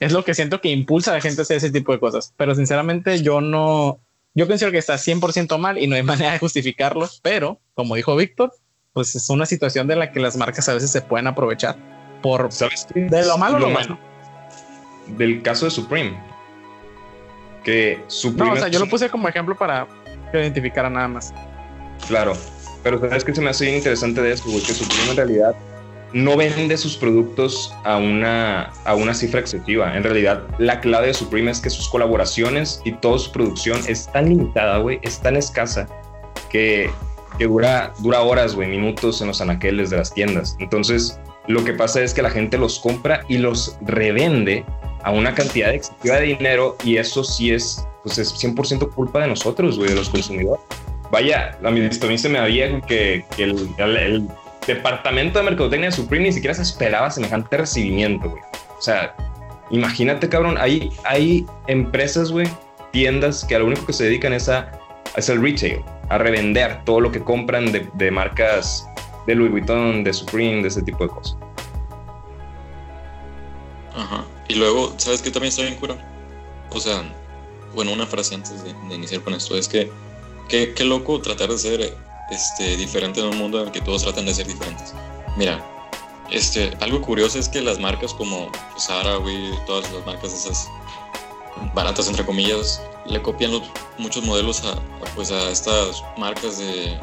[0.00, 2.32] es lo que siento que impulsa a la gente a hacer ese tipo de cosas.
[2.36, 4.00] Pero sinceramente yo no,
[4.34, 8.16] yo considero que está 100% mal y no hay manera de justificarlo, pero como dijo
[8.16, 8.52] Víctor,
[8.92, 11.76] pues es una situación de la que las marcas a veces se pueden aprovechar
[12.22, 13.98] por ¿Sabes de lo malo o lo bueno.
[15.16, 16.18] Del caso de Supreme.
[17.62, 18.50] Que Supreme.
[18.50, 19.86] No, o sea, yo lo puse como ejemplo para,
[20.32, 21.32] que identificara nada más.
[22.08, 22.32] Claro,
[22.82, 25.54] pero sabes que se me hace bien interesante de esto, que Supreme en realidad
[26.12, 29.96] no vende sus productos a una, a una cifra excesiva.
[29.96, 34.10] En realidad, la clave de Supreme es que sus colaboraciones y toda su producción es
[34.12, 35.86] tan limitada, güey, es tan escasa
[36.50, 36.90] que,
[37.38, 40.56] que dura, dura horas, güey, minutos en los anaqueles de las tiendas.
[40.58, 44.64] Entonces, lo que pasa es que la gente los compra y los revende
[45.02, 49.28] a una cantidad excesiva de dinero y eso sí es, pues es 100% culpa de
[49.28, 50.62] nosotros, güey, de los consumidores.
[51.10, 54.28] Vaya, a mí, a mí se me había que, que el, el,
[54.74, 58.42] departamento de mercadotecnia de Supreme ni siquiera se esperaba semejante recibimiento, güey.
[58.78, 59.14] O sea,
[59.70, 62.48] imagínate, cabrón, hay, hay empresas, güey,
[62.92, 64.70] tiendas que a lo único que se dedican es a
[65.16, 68.86] es el retail, a revender todo lo que compran de, marcas
[69.26, 71.36] de Louis Vuitton, de Supreme, de ese tipo de cosas.
[73.94, 74.24] Ajá.
[74.48, 75.96] Y luego, ¿sabes qué también está bien cura?
[76.70, 77.02] O sea,
[77.74, 79.90] bueno, una frase antes de, de iniciar con esto es que
[80.48, 81.96] qué loco tratar de ser
[82.30, 84.94] este, diferente en un mundo en el que todos tratan de ser diferentes.
[85.36, 85.64] Mira,
[86.30, 90.68] este, algo curioso es que las marcas como Zara, güey, todas las marcas esas
[91.74, 93.62] baratas entre comillas, le copian los,
[93.98, 94.74] muchos modelos a,
[95.14, 96.98] pues a estas marcas de,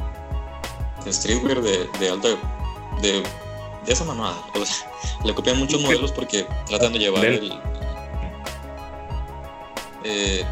[1.04, 2.30] de streetwear de, de alta
[3.02, 3.24] de,
[3.86, 4.38] de esa mamada.
[4.56, 4.90] O sea,
[5.24, 7.54] le copian muchos modelos porque tratan de llevar el
[10.04, 10.46] eh,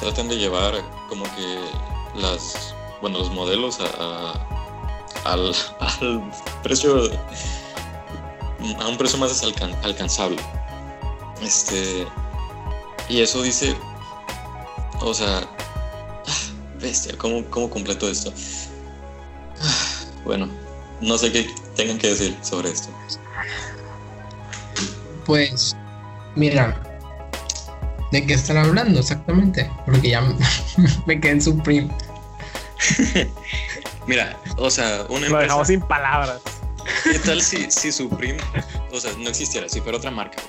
[0.00, 0.74] tratan de llevar
[1.08, 1.58] como que
[2.14, 2.73] las
[3.04, 4.32] bueno los modelos a,
[5.26, 7.10] al, al, precio
[8.80, 9.42] a un precio más
[9.82, 10.40] alcanzable
[11.42, 12.06] este
[13.10, 13.76] y eso dice
[15.02, 15.46] o sea
[16.80, 18.32] bestia cómo, cómo completo esto
[20.24, 20.48] bueno
[21.02, 22.88] no sé qué tengan que decir sobre esto
[25.26, 25.76] pues
[26.36, 26.80] mira
[28.12, 29.68] ¿De qué están hablando exactamente?
[29.84, 30.22] Porque ya
[31.06, 31.90] me quedé en Supreme.
[34.06, 36.40] Mira, o sea, una Lo dejamos sin palabras.
[37.04, 38.38] ¿Qué tal si, si Supreme,
[38.92, 40.42] o sea, no existiera, si fuera otra marca?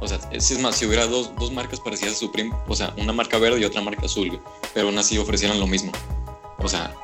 [0.00, 2.92] O sea, si es más, si hubiera dos, dos marcas parecidas a Supreme, o sea,
[2.98, 4.40] una marca verde y otra marca azul,
[4.74, 5.90] pero aún así ofrecieran lo mismo.
[6.58, 6.94] O sea,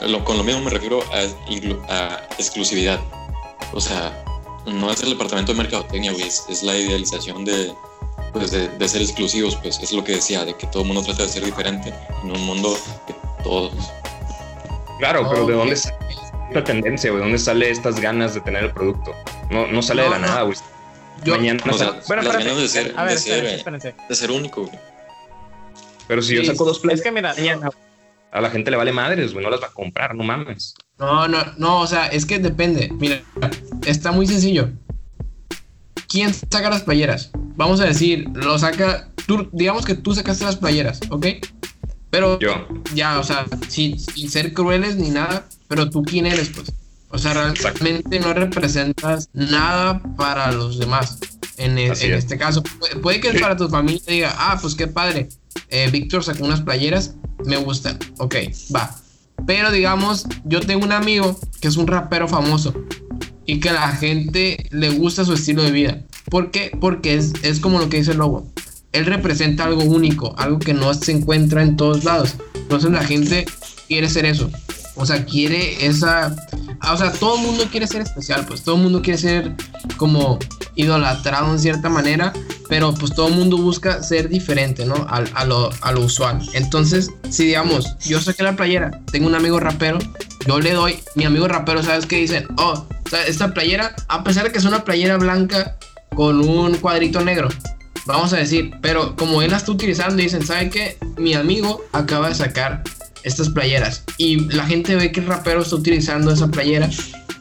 [0.00, 3.00] lo, con lo mismo me refiero a, a, exclusividad.
[3.72, 4.24] O sea,
[4.66, 7.72] no es el departamento de mercadotecnia, güey, es, es la idealización de,
[8.32, 11.02] pues de, de, ser exclusivos, pues es lo que decía, de que todo el mundo
[11.02, 13.72] trata de ser diferente en un mundo que todos.
[14.98, 15.96] Claro, pero ¿de dónde sale
[16.48, 17.20] esta tendencia, güey?
[17.20, 19.14] ¿De dónde sale estas ganas de tener el producto?
[19.50, 20.26] No, no sale no, de la no.
[20.26, 20.56] nada, güey.
[21.26, 23.94] Mañana o sea, bueno, las ganas de ser, a ver, de, ser, espérense.
[24.08, 24.78] de ser único, güey.
[26.06, 27.34] Pero si sí, yo saco dos plays, es que mira,
[28.30, 30.74] a la gente le vale madres, güey, no las va a comprar, no mames.
[30.98, 32.90] No, no, no, o sea, es que depende.
[32.98, 33.22] Mira,
[33.86, 34.70] está muy sencillo.
[36.08, 37.30] ¿Quién saca las playeras?
[37.56, 41.26] Vamos a decir, lo saca, tú, digamos que tú sacaste las playeras, ¿ok?
[42.14, 42.68] Pero Yo.
[42.94, 46.72] ya, o sea, sin, sin, ser crueles ni nada, pero tú quién eres, pues.
[47.08, 51.18] O sea, realmente no representas nada para los demás.
[51.56, 55.28] En, en este caso, puede, puede que para tu familia diga, ah, pues qué padre,
[55.70, 58.36] eh, Víctor sacó unas playeras, me gustan, ok,
[58.72, 58.94] va.
[59.44, 62.74] Pero digamos, yo tengo un amigo que es un rapero famoso
[63.44, 66.04] y que a la gente le gusta su estilo de vida.
[66.30, 66.70] ¿Por qué?
[66.80, 68.46] Porque es, es como lo que dice el logo.
[68.94, 72.36] Él representa algo único, algo que no se encuentra en todos lados.
[72.54, 73.44] Entonces la gente
[73.88, 74.50] quiere ser eso.
[74.96, 76.34] O sea, quiere esa...
[76.90, 79.54] O sea, todo el mundo quiere ser especial, pues todo el mundo quiere ser
[79.96, 80.38] como
[80.76, 82.32] idolatrado en cierta manera,
[82.68, 84.94] pero pues todo el mundo busca ser diferente, ¿no?
[84.94, 86.40] A, a, lo, a lo usual.
[86.52, 89.98] Entonces, si digamos, yo saqué la playera, tengo un amigo rapero,
[90.46, 92.46] yo le doy, mi amigo rapero, ¿sabes qué dicen?
[92.58, 92.86] Oh,
[93.26, 95.76] esta playera, a pesar de que es una playera blanca
[96.14, 97.48] con un cuadrito negro,
[98.06, 100.98] vamos a decir, pero como él la está utilizando, dicen, ¿sabe qué?
[101.16, 102.82] Mi amigo acaba de sacar
[103.22, 106.90] estas playeras y la gente ve que el rapero está utilizando esa playera,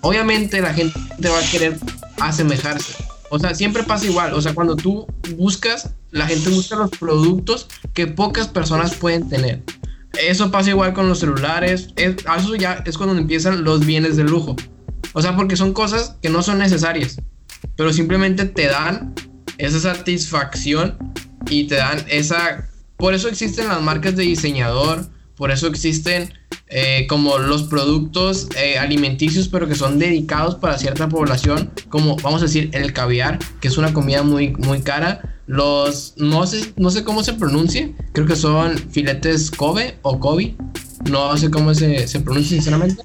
[0.01, 0.97] obviamente la gente
[1.29, 1.77] va a querer
[2.19, 2.95] asemejarse.
[3.29, 4.33] O sea, siempre pasa igual.
[4.33, 9.63] O sea, cuando tú buscas, la gente busca los productos que pocas personas pueden tener.
[10.21, 11.87] Eso pasa igual con los celulares.
[11.95, 14.55] Es, eso ya es cuando empiezan los bienes de lujo.
[15.13, 17.19] O sea, porque son cosas que no son necesarias,
[17.75, 19.13] pero simplemente te dan
[19.57, 20.97] esa satisfacción
[21.49, 22.69] y te dan esa...
[22.97, 26.31] Por eso existen las marcas de diseñador, por eso existen
[26.75, 32.41] eh, como los productos eh, alimenticios, pero que son dedicados para cierta población, como vamos
[32.41, 35.37] a decir el caviar, que es una comida muy, muy cara.
[35.45, 40.55] Los, no sé, no sé cómo se pronuncia, creo que son filetes Kobe o Kobe,
[41.09, 43.03] no sé cómo se, se pronuncia sinceramente,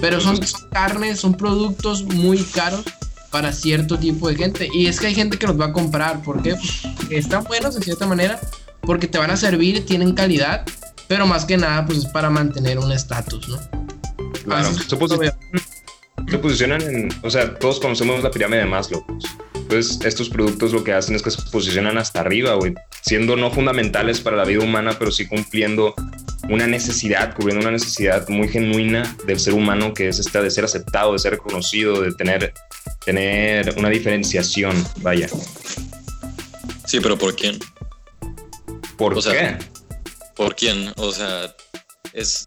[0.00, 2.84] pero son, son carnes, son productos muy caros
[3.30, 4.68] para cierto tipo de gente.
[4.72, 6.56] Y es que hay gente que los va a comprar, ¿por qué?
[6.96, 8.40] Porque están buenos de cierta manera,
[8.82, 10.64] porque te van a servir, tienen calidad
[11.08, 13.58] pero más que nada, pues es para mantener un estatus, ¿no?
[14.44, 14.96] Claro, se,
[16.38, 19.04] posicionan en, o sea, todos conocemos la pirámide de Maslow.
[19.06, 19.24] Pues.
[19.54, 23.50] Entonces, estos productos lo que hacen es que se posicionan hasta arriba, güey, siendo no
[23.50, 25.94] fundamentales para la vida humana, pero sí cumpliendo
[26.48, 30.64] una necesidad, cubriendo una necesidad muy genuina del ser humano, que es esta de ser
[30.64, 32.54] aceptado, de ser reconocido, de tener,
[33.08, 35.30] tener una diferenciación, vaya.
[36.86, 37.58] Sí, pero ¿por quién?
[38.98, 39.56] ¿Por qué?
[40.36, 40.92] ¿Por quién?
[40.98, 41.56] O sea,
[42.12, 42.44] es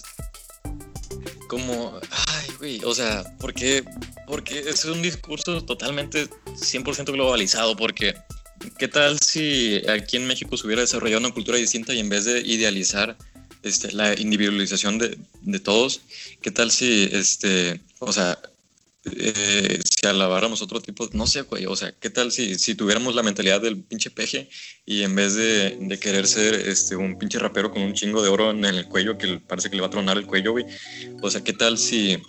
[1.48, 3.84] como, ay, güey, o sea, ¿por qué?
[4.28, 8.14] Porque es un discurso totalmente 100% globalizado, porque
[8.78, 12.26] ¿qué tal si aquí en México se hubiera desarrollado una cultura distinta y en vez
[12.26, 13.18] de idealizar
[13.64, 16.02] este, la individualización de, de todos,
[16.40, 18.38] qué tal si, este, o sea,
[19.04, 23.16] eh, si alabáramos otro tipo, no sé, güey, o sea, ¿qué tal si, si tuviéramos
[23.16, 24.48] la mentalidad del pinche peje
[24.86, 28.30] y en vez de, de, querer ser este, un pinche rapero con un chingo de
[28.30, 30.66] oro en el cuello que parece que le va a tronar el cuello, güey?
[31.24, 32.22] O sea, ¿qué tal si,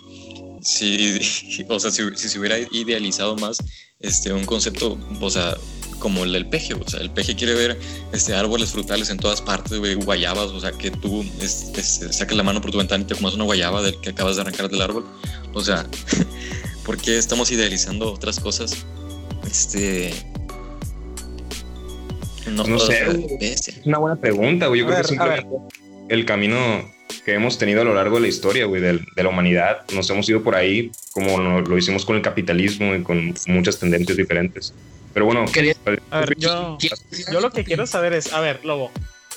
[0.63, 1.19] si,
[1.69, 3.57] o sea, si, si, se hubiera idealizado más
[3.99, 5.55] este, un concepto, o sea,
[5.99, 7.79] como el del peje, o sea, el peje quiere ver
[8.13, 12.41] este, árboles frutales en todas partes, güey, guayabas, o sea, que tú este, saques la
[12.41, 14.81] mano por tu ventana y te comas una guayaba del que acabas de arrancar del
[14.81, 15.05] árbol,
[15.53, 15.87] o sea...
[16.85, 18.85] ¿Por qué estamos idealizando otras cosas?
[19.45, 20.13] Este.
[22.47, 23.05] No, sé.
[23.39, 24.81] Es una buena pregunta, güey.
[24.81, 25.45] Yo creo que es
[26.09, 26.91] el camino
[27.25, 29.85] que hemos tenido a lo largo de la historia, güey, de, la humanidad.
[29.93, 34.17] Nos hemos ido por ahí, como lo, hicimos con el capitalismo y con muchas tendencias
[34.17, 34.73] diferentes.
[35.13, 35.45] Pero bueno,
[36.11, 36.77] a ver, yo,
[37.31, 38.91] yo lo que quiero saber es, a ver, Lobo,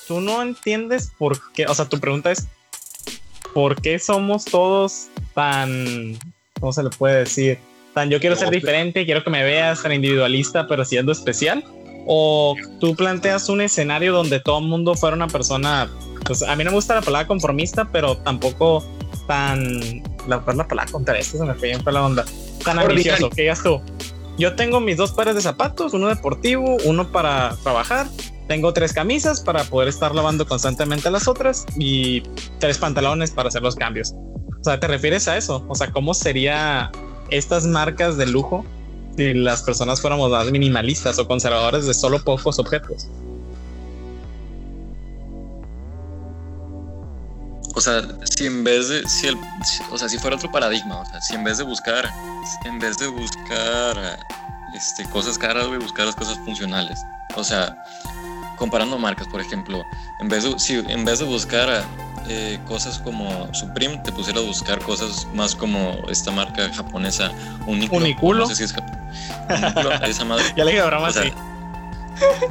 [0.09, 2.47] tú no entiendes por qué, o sea, tu pregunta es,
[3.53, 6.19] ¿por qué somos todos tan
[6.61, 7.59] ¿cómo se le puede decir?
[7.95, 11.65] Tan yo quiero ser diferente, quiero que me veas tan individualista, pero siendo especial.
[12.07, 15.91] O tú planteas un escenario donde todo el mundo fuera una persona,
[16.25, 18.85] pues a mí no me gusta la palabra conformista, pero tampoco
[19.27, 22.25] tan, la, la palabra contra esto se me fue bien la onda,
[22.65, 23.81] tan ambicioso, que digas tú,
[24.39, 28.07] yo tengo mis dos pares de zapatos, uno deportivo, uno para trabajar,
[28.47, 32.23] tengo tres camisas para poder estar lavando constantemente las otras y
[32.59, 34.15] tres pantalones para hacer los cambios.
[34.67, 35.65] O sea, ¿te refieres a eso?
[35.69, 36.91] O sea, ¿cómo sería
[37.31, 38.67] estas marcas de lujo
[39.17, 43.07] si las personas fuéramos más minimalistas o conservadores de solo pocos objetos?
[47.77, 49.37] O sea, si en vez de, si el,
[49.93, 52.11] o sea, si fuera otro paradigma, o sea, si en vez de buscar,
[52.65, 54.19] en vez de buscar
[54.75, 56.99] este, cosas caras, a buscar las cosas funcionales.
[57.37, 57.77] O sea,
[58.59, 59.85] comparando marcas, por ejemplo,
[60.21, 61.85] en vez de, si, en vez de buscar
[62.29, 67.31] eh, cosas como Supreme, te pusiera a buscar cosas más como esta marca japonesa
[67.67, 67.99] Uniqlo.
[67.99, 68.41] Uniculo.
[68.41, 68.75] No sé si es
[69.49, 70.45] Uniculo, esa madre.
[70.57, 71.33] ya le quedó broma o sea,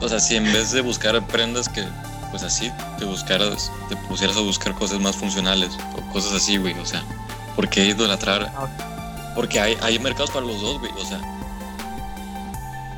[0.01, 1.83] O sea, si en vez de buscar prendas que,
[2.31, 6.73] pues así, te buscaras, te pusieras a buscar cosas más funcionales o cosas así, güey.
[6.79, 7.03] O sea,
[7.55, 8.51] ¿por qué idolatrar?
[8.55, 8.67] Ah,
[9.35, 10.91] Porque hay, hay mercados para los dos, güey.
[10.93, 11.19] O sea,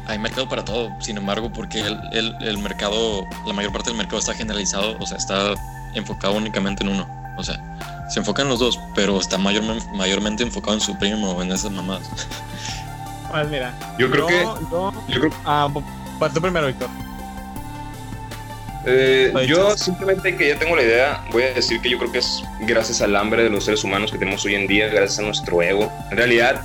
[0.08, 0.92] hay mercado para todo.
[1.00, 5.06] Sin embargo, porque el, el, el mercado, la mayor parte del mercado está generalizado, o
[5.06, 5.54] sea, está
[5.98, 7.08] enfocado únicamente en uno.
[7.38, 7.62] O sea,
[8.10, 11.52] se enfoca en los dos, pero está mayor, mayormente enfocado en su primo o en
[11.52, 12.02] esas mamás.
[13.30, 13.74] Pues mira.
[14.00, 14.42] Yo creo que.
[14.42, 15.70] Yo, creo, ah,
[16.18, 16.88] pues tú primero, Víctor.
[18.86, 22.20] Eh, yo simplemente que ya tengo la idea, voy a decir que yo creo que
[22.20, 25.24] es gracias al hambre de los seres humanos que tenemos hoy en día, gracias a
[25.24, 25.92] nuestro ego.
[26.10, 26.62] En realidad,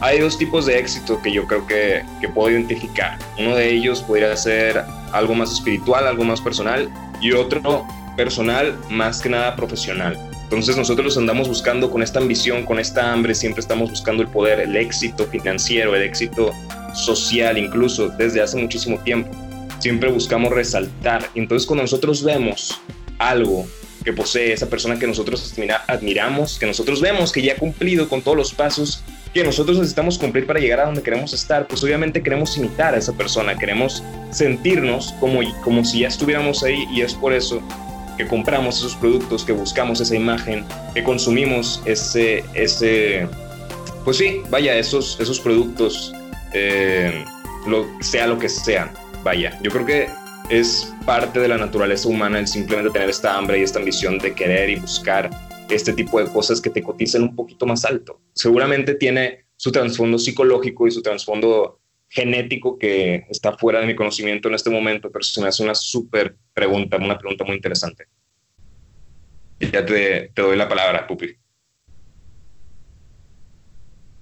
[0.00, 3.18] hay dos tipos de éxito que yo creo que, que puedo identificar.
[3.38, 9.20] Uno de ellos podría ser algo más espiritual, algo más personal, y otro personal más
[9.20, 10.18] que nada profesional.
[10.44, 14.60] Entonces nosotros andamos buscando con esta ambición, con esta hambre, siempre estamos buscando el poder,
[14.60, 16.52] el éxito financiero, el éxito
[16.94, 19.30] social, incluso desde hace muchísimo tiempo.
[19.80, 21.28] Siempre buscamos resaltar.
[21.34, 22.80] Entonces cuando nosotros vemos
[23.18, 23.66] algo
[24.04, 25.52] que posee esa persona que nosotros
[25.88, 29.02] admiramos, que nosotros vemos que ya ha cumplido con todos los pasos
[29.34, 32.98] que nosotros necesitamos cumplir para llegar a donde queremos estar, pues obviamente queremos imitar a
[32.98, 37.60] esa persona, queremos sentirnos como, como si ya estuviéramos ahí y es por eso
[38.16, 43.28] que compramos esos productos, que buscamos esa imagen, que consumimos ese, ese
[44.04, 46.12] pues sí, vaya, esos, esos productos,
[46.52, 47.24] eh,
[47.66, 48.92] lo, sea lo que sea,
[49.24, 50.08] vaya, yo creo que
[50.48, 54.32] es parte de la naturaleza humana el simplemente tener esta hambre y esta ambición de
[54.32, 55.30] querer y buscar
[55.68, 58.20] este tipo de cosas que te cotizan un poquito más alto.
[58.32, 64.48] Seguramente tiene su trasfondo psicológico y su trasfondo genético que está fuera de mi conocimiento
[64.48, 68.06] en este momento, pero se me hace una súper pregunta, una pregunta muy interesante.
[69.60, 71.36] Ya te, te, doy la palabra, Pupi.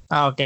[0.09, 0.41] Ah, ok.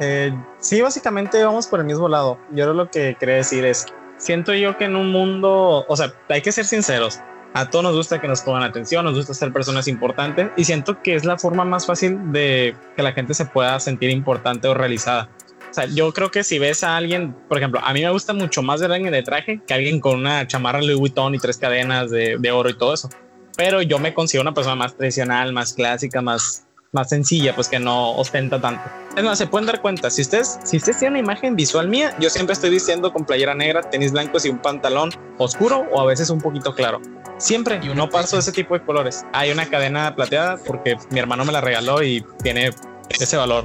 [0.00, 2.38] Eh, sí, básicamente vamos por el mismo lado.
[2.52, 6.42] Yo lo que quería decir es, siento yo que en un mundo, o sea, hay
[6.42, 7.20] que ser sinceros,
[7.52, 11.02] A todos nos gusta que nos pongan atención, nos gusta ser personas importantes y siento
[11.02, 14.74] que es la forma más fácil de que la gente se pueda sentir importante o
[14.74, 15.28] realizada.
[15.70, 18.32] O sea, yo creo que si ves a alguien, por ejemplo, a mí me gusta
[18.32, 21.38] mucho más ver a alguien de traje que alguien con una chamarra Louis Vuitton y
[21.38, 23.08] tres cadenas de, de oro y todo eso.
[23.56, 27.78] Pero yo me considero una persona más tradicional, más clásica, más más sencilla, pues que
[27.78, 28.82] no ostenta tanto.
[29.16, 32.14] Es más, se pueden dar cuenta, si ustedes, si ustedes tienen una imagen visual mía,
[32.18, 36.06] yo siempre estoy diciendo con playera negra, tenis blancos y un pantalón oscuro o a
[36.06, 37.00] veces un poquito claro.
[37.38, 39.24] Siempre, y no paso ese tipo de colores.
[39.32, 42.70] Hay una cadena plateada porque mi hermano me la regaló y tiene
[43.08, 43.64] ese valor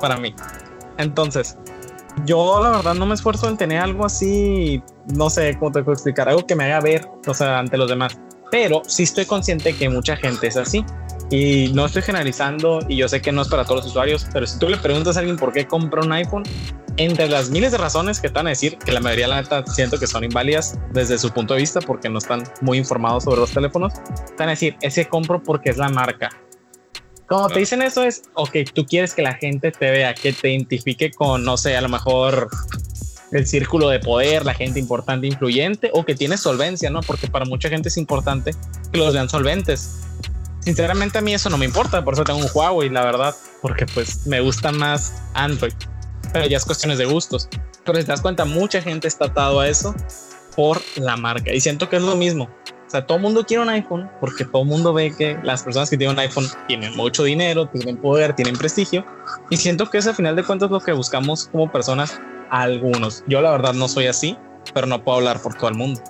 [0.00, 0.34] para mí.
[0.98, 1.58] Entonces,
[2.24, 4.82] yo la verdad no me esfuerzo en tener algo así,
[5.14, 7.88] no sé cómo te puedo explicar, algo que me haga ver, o sea, ante los
[7.88, 8.18] demás.
[8.50, 10.84] Pero sí estoy consciente que mucha gente es así.
[11.30, 14.46] Y no estoy generalizando y yo sé que no es para todos los usuarios, pero
[14.46, 16.44] si tú le preguntas a alguien por qué compra un iPhone,
[16.96, 19.98] entre las miles de razones que van a decir, que la mayoría la neta siento
[19.98, 23.50] que son inválidas desde su punto de vista porque no están muy informados sobre los
[23.50, 26.30] teléfonos, te van a decir, ese compro porque es la marca.
[27.34, 30.50] Como te dicen eso es, ok, tú quieres que la gente te vea, que te
[30.50, 32.48] identifique con, no sé, a lo mejor
[33.32, 37.00] el círculo de poder, la gente importante, influyente, o que tiene solvencia, ¿no?
[37.00, 38.52] Porque para mucha gente es importante
[38.92, 40.04] que los vean solventes
[40.64, 43.86] sinceramente a mí eso no me importa, por eso tengo un Huawei, la verdad, porque
[43.86, 45.74] pues me gusta más Android,
[46.32, 47.48] pero ya es cuestiones de gustos.
[47.84, 49.94] Pero si te das cuenta, mucha gente está atado a eso
[50.56, 52.48] por la marca y siento que es lo mismo.
[52.94, 56.14] Sea, todo mundo quiere un iPhone porque todo mundo ve que las personas que tienen
[56.14, 59.04] un iPhone tienen mucho dinero, tienen poder, tienen prestigio.
[59.50, 63.24] Y siento que es al final de cuentas lo que buscamos como personas algunos.
[63.26, 64.38] Yo la verdad no soy así,
[64.72, 66.00] pero no puedo hablar por todo el mundo.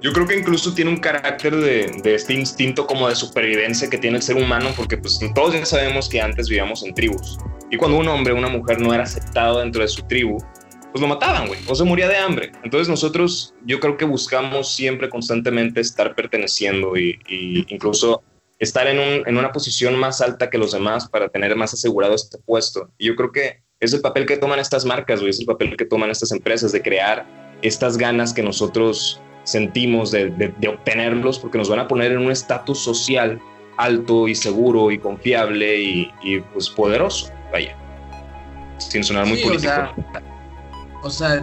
[0.00, 4.16] Yo creo que incluso tiene un carácter de, este instinto como de supervivencia que tiene
[4.16, 7.36] el ser humano, porque pues todos ya sabemos que antes vivíamos en tribus.
[7.70, 10.38] Y cuando un hombre o una mujer no era aceptado dentro de su tribu,
[10.94, 12.52] pues lo mataban, güey, o se moría de hambre.
[12.62, 17.18] Entonces nosotros, yo creo que buscamos siempre constantemente estar perteneciendo y,
[17.68, 18.22] incluso
[18.60, 22.38] estar en, en, una posición más alta que los demás para tener más asegurado este
[22.38, 22.90] puesto.
[22.96, 25.76] Y yo creo que es el papel que toman estas marcas, güey, es el papel
[25.76, 27.26] que toman estas empresas de crear
[27.62, 32.78] estas ganas que nosotros sentimos de, obtenerlos porque nos van a poner en un estatus
[32.78, 33.40] social
[33.78, 37.76] alto y seguro y confiable y, pues poderoso, vaya,
[38.78, 39.72] sin sonar muy político.
[39.72, 40.24] O sea,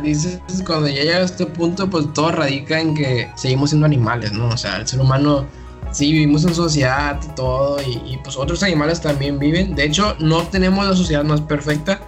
[0.02, 4.32] dices, cuando ya llega a este punto, pues todo radica en que seguimos siendo animales,
[4.32, 4.50] ¿no?
[4.50, 5.46] O sea, el ser humano,
[5.92, 9.76] sí, vivimos en sociedad y todo, y, y pues otros animales también viven.
[9.76, 12.00] De hecho, no tenemos la sociedad más perfecta,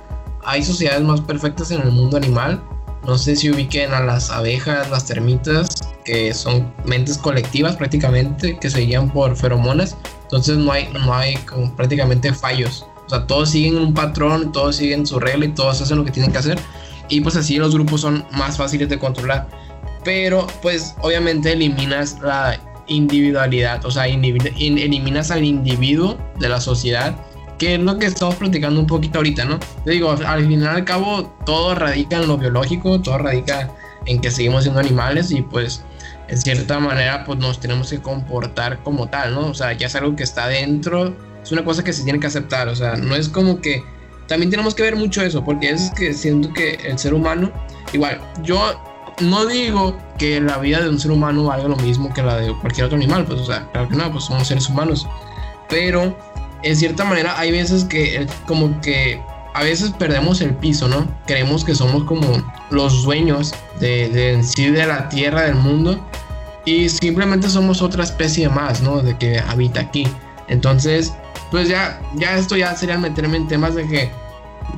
[0.43, 2.61] hay sociedades más perfectas en el mundo animal,
[3.05, 5.67] no sé si ubiquen a las abejas, las termitas,
[6.05, 9.97] que son mentes colectivas prácticamente, que se guían por feromonas.
[10.23, 11.37] Entonces no hay, no hay
[11.75, 12.85] prácticamente fallos.
[13.05, 16.11] O sea, todos siguen un patrón, todos siguen su regla y todos hacen lo que
[16.11, 16.59] tienen que hacer.
[17.09, 19.47] Y pues así los grupos son más fáciles de controlar.
[20.03, 27.15] Pero pues obviamente eliminas la individualidad, o sea, eliminas al individuo de la sociedad
[27.57, 29.59] que es lo que estamos platicando un poquito ahorita, ¿no?
[29.85, 33.69] Te digo, al final al cabo, todo radica en lo biológico, todo radica
[34.05, 35.83] en que seguimos siendo animales y pues
[36.27, 39.47] en cierta manera pues nos tenemos que comportar como tal, ¿no?
[39.47, 42.27] O sea, ya es algo que está dentro, es una cosa que se tiene que
[42.27, 43.83] aceptar, o sea, no es como que
[44.27, 47.51] también tenemos que ver mucho eso, porque es que siento que el ser humano,
[47.91, 48.79] igual, yo
[49.21, 52.53] no digo que la vida de un ser humano valga lo mismo que la de
[52.59, 55.07] cualquier otro animal, pues, o sea, claro que no, pues somos seres humanos,
[55.69, 56.17] pero
[56.63, 59.21] en cierta manera hay veces que eh, como que
[59.53, 61.07] a veces perdemos el piso, ¿no?
[61.27, 62.27] Creemos que somos como
[62.71, 66.03] los dueños de, de sí de la tierra, del mundo,
[66.65, 69.01] y simplemente somos otra especie más, ¿no?
[69.01, 70.07] De que habita aquí.
[70.47, 71.13] Entonces,
[71.53, 74.11] pues ya, ya esto ya sería meterme en temas de que,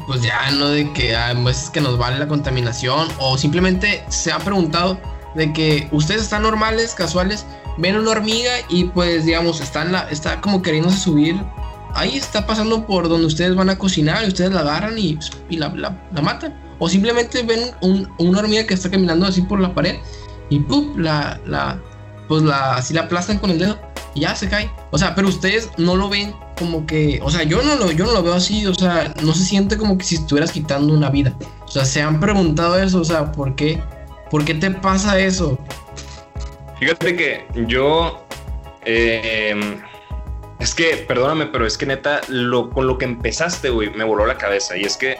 [0.08, 4.34] pues ya no de que a veces que nos vale la contaminación, o simplemente se
[4.34, 5.00] ha preguntado
[5.36, 7.46] de que ustedes están normales, casuales,
[7.78, 11.38] ven una hormiga y pues digamos, están la, está como queriéndose subir
[11.94, 15.18] ahí está pasando por donde ustedes van a cocinar y ustedes la agarran y,
[15.50, 16.54] y la, la, matan.
[16.78, 19.96] O simplemente ven un, una hormiga que está caminando así por la pared
[20.50, 20.98] y ¡pum!
[20.98, 21.82] La, la,
[22.28, 23.80] pues la, así la aplastan con el dedo
[24.14, 24.70] y ya se cae.
[24.92, 28.06] O sea, pero ustedes no lo ven como que, o sea, yo no lo, yo
[28.06, 31.10] no lo veo así, o sea, no se siente como que si estuvieras quitando una
[31.10, 31.34] vida.
[31.64, 33.82] O sea, se han preguntado eso, o sea, ¿por qué?
[34.30, 35.58] ¿Por qué te pasa eso?
[36.80, 38.26] Fíjate que yo...
[38.86, 39.82] Eh,
[40.60, 44.26] es que, perdóname, pero es que neta, lo, con lo que empezaste, güey, me voló
[44.26, 44.78] la cabeza.
[44.78, 45.18] Y es que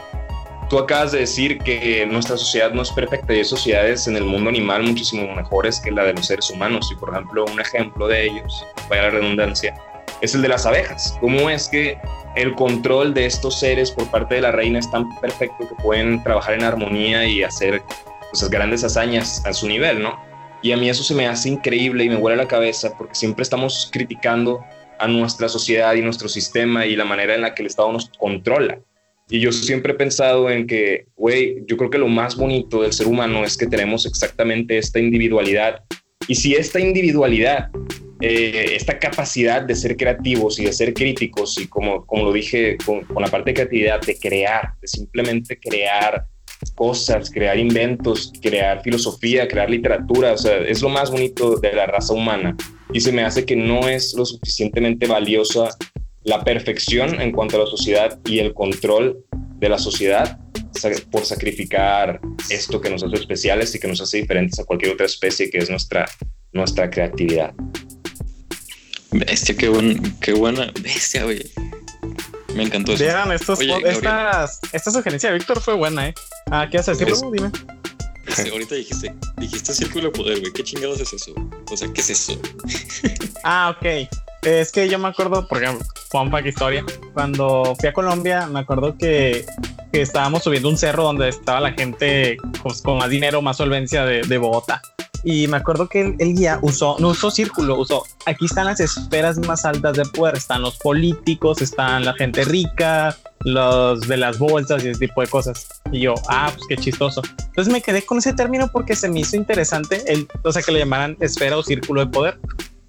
[0.68, 4.24] tú acabas de decir que nuestra sociedad no es perfecta y hay sociedades en el
[4.24, 6.90] mundo animal muchísimo mejores que la de los seres humanos.
[6.90, 9.74] Y por ejemplo, un ejemplo de ellos, vaya la redundancia,
[10.20, 11.16] es el de las abejas.
[11.20, 11.98] ¿Cómo es que
[12.36, 16.22] el control de estos seres por parte de la reina es tan perfecto que pueden
[16.22, 17.82] trabajar en armonía y hacer
[18.30, 20.18] pues, grandes hazañas a su nivel, ¿no?
[20.62, 23.42] Y a mí eso se me hace increíble y me huele la cabeza porque siempre
[23.42, 24.64] estamos criticando
[24.98, 28.10] a nuestra sociedad y nuestro sistema y la manera en la que el Estado nos
[28.18, 28.78] controla.
[29.28, 32.92] Y yo siempre he pensado en que, güey, yo creo que lo más bonito del
[32.92, 35.82] ser humano es que tenemos exactamente esta individualidad.
[36.28, 37.70] Y si esta individualidad,
[38.20, 42.76] eh, esta capacidad de ser creativos y de ser críticos, y como, como lo dije
[42.84, 46.26] con, con la parte de creatividad, de crear, de simplemente crear,
[46.74, 51.86] cosas, crear inventos, crear filosofía, crear literatura, o sea, es lo más bonito de la
[51.86, 52.56] raza humana.
[52.92, 55.68] Y se me hace que no es lo suficientemente valiosa
[56.22, 59.24] la perfección en cuanto a la sociedad y el control
[59.58, 60.38] de la sociedad
[61.10, 65.06] por sacrificar esto que nos hace especiales y que nos hace diferentes a cualquier otra
[65.06, 66.06] especie que es nuestra,
[66.52, 67.54] nuestra creatividad.
[69.10, 71.50] Bestia, qué, qué buena bestia, güey.
[72.54, 73.04] Me encantó eso.
[73.04, 76.14] Vean, estos, esta sugerencia de Víctor fue buena, ¿eh?
[76.50, 76.98] Ah, ¿qué haces?
[76.98, 77.30] decirlo?
[77.30, 77.50] Dime.
[78.50, 80.52] ahorita dijiste, dijiste círculo de poder, güey.
[80.52, 81.32] ¿Qué chingados es eso?
[81.70, 82.40] O sea, ¿qué es eso?
[83.44, 84.08] ah, ok.
[84.42, 86.84] Es que yo me acuerdo, por ejemplo, Juan que historia.
[87.12, 89.44] Cuando fui a Colombia, me acuerdo que,
[89.92, 94.04] que, estábamos subiendo un cerro donde estaba la gente pues, con más dinero, más solvencia
[94.04, 94.80] de, de Bogotá.
[95.28, 99.36] Y me acuerdo que el, guía usó, no usó círculo, usó, aquí están las esferas
[99.38, 104.84] más altas de poder, están los políticos, están la gente rica, los de las bolsas
[104.84, 105.66] y ese tipo de cosas.
[105.90, 107.22] Y yo, ah, pues qué chistoso.
[107.40, 110.70] Entonces me quedé con ese término porque se me hizo interesante, el, o sea, que
[110.70, 112.38] le llamaran esfera o círculo de poder.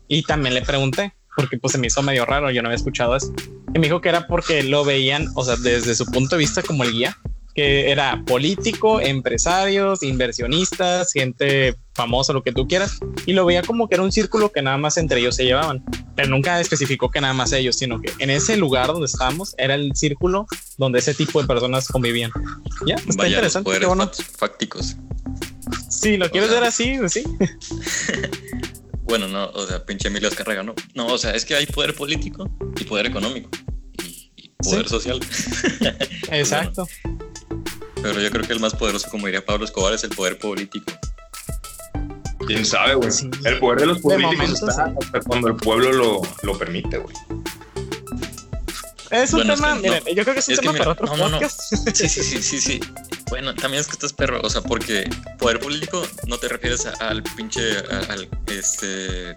[0.07, 3.15] Y también le pregunté, porque pues se me hizo medio raro, yo no había escuchado
[3.15, 3.33] eso.
[3.73, 6.61] Y me dijo que era porque lo veían, o sea, desde su punto de vista
[6.61, 7.17] como el guía,
[7.57, 13.89] que era político, empresarios, inversionistas, gente famosa, lo que tú quieras, y lo veía como
[13.89, 15.83] que era un círculo que nada más entre ellos se llevaban,
[16.15, 19.73] pero nunca especificó que nada más ellos, sino que en ese lugar donde estábamos era
[19.73, 20.45] el círculo
[20.77, 22.29] donde ese tipo de personas convivían.
[22.85, 23.71] Ya, está interesante.
[23.79, 24.11] Qué bueno.
[24.37, 24.95] Fácticos.
[25.89, 27.23] Sí, lo quieres ver así, sí.
[29.01, 30.75] bueno, no, o sea, pinche Emilio Escarraga, no.
[30.93, 32.47] No, o sea, es que hay poder político
[32.79, 33.49] y poder económico
[34.35, 35.19] y, poder social.
[36.31, 36.85] Exacto.
[38.01, 40.91] Pero yo creo que el más poderoso, como diría Pablo Escobar, es el poder político.
[42.45, 43.09] Quién sabe, güey.
[43.43, 47.15] El poder de los políticos está hasta cuando el pueblo lo, lo permite, güey.
[49.11, 51.59] Es un tema, miren, yo creo que es un tema para otro no, podcast.
[51.93, 52.79] Sí, sí, sí, sí, sí.
[53.29, 57.23] Bueno, también es que estás perro, o sea, porque poder político no te refieres al
[57.23, 57.77] pinche,
[58.09, 59.35] al, este,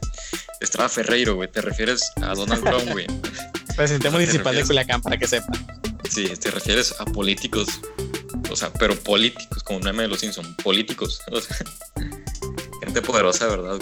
[0.61, 3.07] Estrada Ferreiro, güey, te refieres a Donald Trump, güey.
[3.77, 5.67] Presidente municipal de Culiacán, para que sepan.
[6.09, 7.81] Sí, te refieres a políticos
[8.51, 11.21] o sea, pero políticos, como un meme de los Simpsons, políticos,
[12.83, 13.79] gente poderosa, ¿verdad?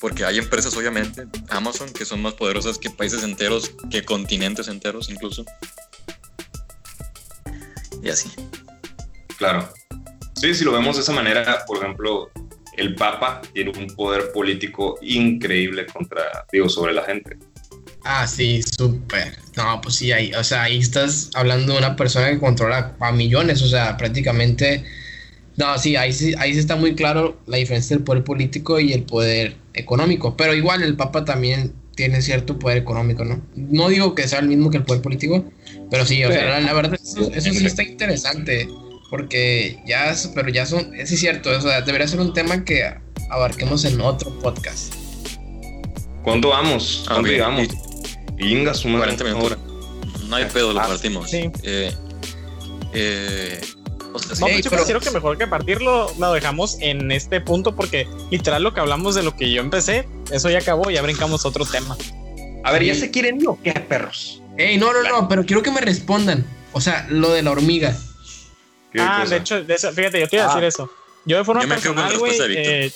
[0.00, 5.10] Porque hay empresas, obviamente, Amazon, que son más poderosas que países enteros, que continentes enteros
[5.10, 5.44] incluso.
[8.02, 8.30] Y así.
[9.36, 9.68] Claro.
[10.36, 12.30] Sí, si lo vemos de esa manera, por ejemplo,
[12.76, 17.38] el Papa tiene un poder político increíble contra, digo, sobre la gente.
[18.04, 19.36] Ah, sí, súper.
[19.56, 23.12] No, pues sí, ahí, o sea, ahí estás hablando de una persona que controla a
[23.12, 24.84] millones, o sea, prácticamente.
[25.56, 28.92] No, sí, ahí sí, ahí sí está muy claro la diferencia del poder político y
[28.92, 30.36] el poder económico.
[30.36, 33.42] Pero igual el Papa también tiene cierto poder económico, ¿no?
[33.54, 35.44] No digo que sea el mismo que el poder político,
[35.90, 38.68] pero sí, o sea, la, verdad, eso, sí está interesante.
[39.10, 42.84] Porque ya, pero ya son, es cierto, o sea, debería ser un tema que
[43.28, 44.94] abarquemos en otro podcast.
[46.22, 47.04] ¿Cuánto vamos?
[47.08, 47.68] ¿Cuánto llegamos?
[48.40, 49.58] Inga, su 40 minutos.
[50.28, 51.30] No hay pedo, lo ah, partimos.
[51.30, 51.50] Sí.
[51.62, 51.94] Eh,
[52.92, 53.60] eh,
[54.12, 58.08] o sea, no, yo considero que mejor que partirlo lo dejamos en este punto porque
[58.30, 61.64] literal lo que hablamos de lo que yo empecé, eso ya acabó, ya brincamos otro
[61.64, 61.96] tema.
[62.64, 64.42] A ver, ¿ya se quieren ir o qué, perros?
[64.56, 66.44] Ey, no, no, no, pero quiero que me respondan.
[66.72, 67.96] O sea, lo de la hormiga.
[68.98, 70.66] Ah, de hecho, fíjate, yo quiero decir ah.
[70.66, 70.90] eso.
[71.24, 72.92] Yo de forma personal, güey, eh,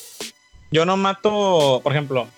[0.70, 2.28] yo no mato, por ejemplo,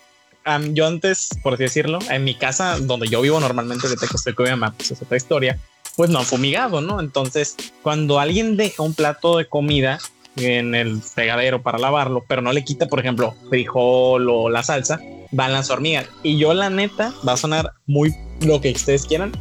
[0.72, 4.44] yo antes, por así decirlo, en mi casa donde yo vivo normalmente de Tecosteco
[4.76, 5.58] pues es otra historia,
[5.96, 7.00] pues no fumigado, ¿no?
[7.00, 9.98] Entonces, cuando alguien deja un plato de comida
[10.36, 15.00] en el fregadero para lavarlo, pero no le quita, por ejemplo, frijol o la salsa,
[15.32, 16.06] van las hormigas.
[16.22, 19.32] Y yo, la neta, va a sonar muy lo que ustedes quieran.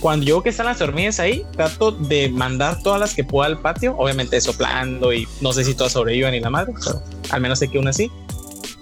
[0.00, 3.60] Cuando yo que están las hormigas ahí, trato de mandar todas las que pueda al
[3.60, 7.58] patio, obviamente soplando y no sé si todas sobreviven ni la madre, pero al menos
[7.58, 8.10] sé que una sí.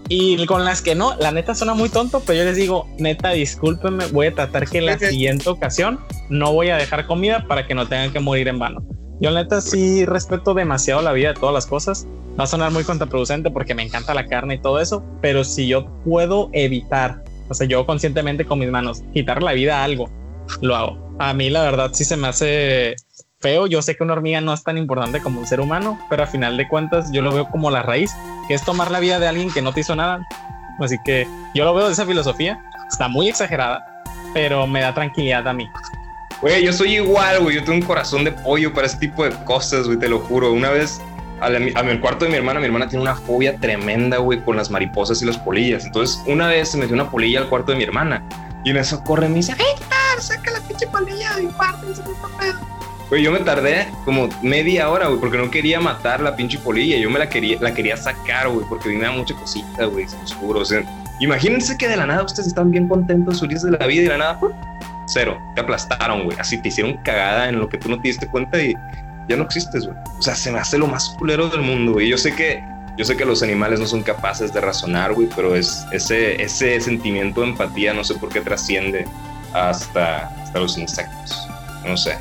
[0.09, 3.31] Y con las que no, la neta suena muy tonto, pero yo les digo, neta,
[3.31, 5.99] discúlpenme, voy a tratar que la siguiente ocasión
[6.29, 8.87] no voy a dejar comida para que no tengan que morir en vano.
[9.21, 12.07] Yo neta sí respeto demasiado la vida de todas las cosas.
[12.39, 15.67] Va a sonar muy contraproducente porque me encanta la carne y todo eso, pero si
[15.67, 20.11] yo puedo evitar, o sea, yo conscientemente con mis manos, quitar la vida a algo,
[20.61, 21.17] lo hago.
[21.19, 22.95] A mí la verdad sí se me hace
[23.41, 23.67] feo.
[23.67, 26.27] Yo sé que una hormiga no es tan importante como un ser humano, pero a
[26.27, 28.15] final de cuentas yo lo veo como la raíz,
[28.49, 30.27] que es tomar la vida de alguien que no te hizo nada.
[30.81, 32.63] Así que yo lo veo de esa filosofía.
[32.89, 34.03] Está muy exagerada,
[34.35, 35.69] pero me da tranquilidad a mí.
[36.41, 37.57] Güey, yo soy igual, güey.
[37.57, 40.53] Yo tengo un corazón de pollo para ese tipo de cosas, güey, te lo juro.
[40.53, 41.01] Una vez
[41.41, 44.71] a, mi cuarto de mi hermana, mi hermana tiene una fobia tremenda, güey, con las
[44.71, 45.85] mariposas y las polillas.
[45.85, 48.23] Entonces, una vez se metió una polilla al cuarto de mi hermana
[48.65, 51.87] y en eso corre y me dice, ¡Héctor, saca la pinche polilla de mi cuarto!
[53.09, 56.97] Güey, yo me tardé como media hora, güey, porque no quería matar la pinche polilla.
[56.97, 60.19] Yo me la quería, la quería sacar, güey, porque me da mucha cosita, güey, se
[60.19, 60.61] los juro.
[60.61, 60.83] O sea,
[61.21, 64.11] imagínense que de la nada ustedes están bien contentos, felices de la vida y de
[64.11, 64.41] la nada,
[65.07, 66.37] cero, te aplastaron, güey.
[66.39, 68.75] Así te hicieron cagada en lo que tú no te diste cuenta y
[69.29, 69.97] ya no existes, güey.
[70.19, 72.09] O sea, se me hace lo más culero del mundo, güey.
[72.09, 72.63] Yo sé que
[72.97, 76.81] yo sé que los animales no son capaces de razonar, güey, pero es ese, ese
[76.81, 79.07] sentimiento de empatía, no sé por qué trasciende
[79.53, 81.47] hasta, hasta los insectos.
[81.85, 82.17] No sé.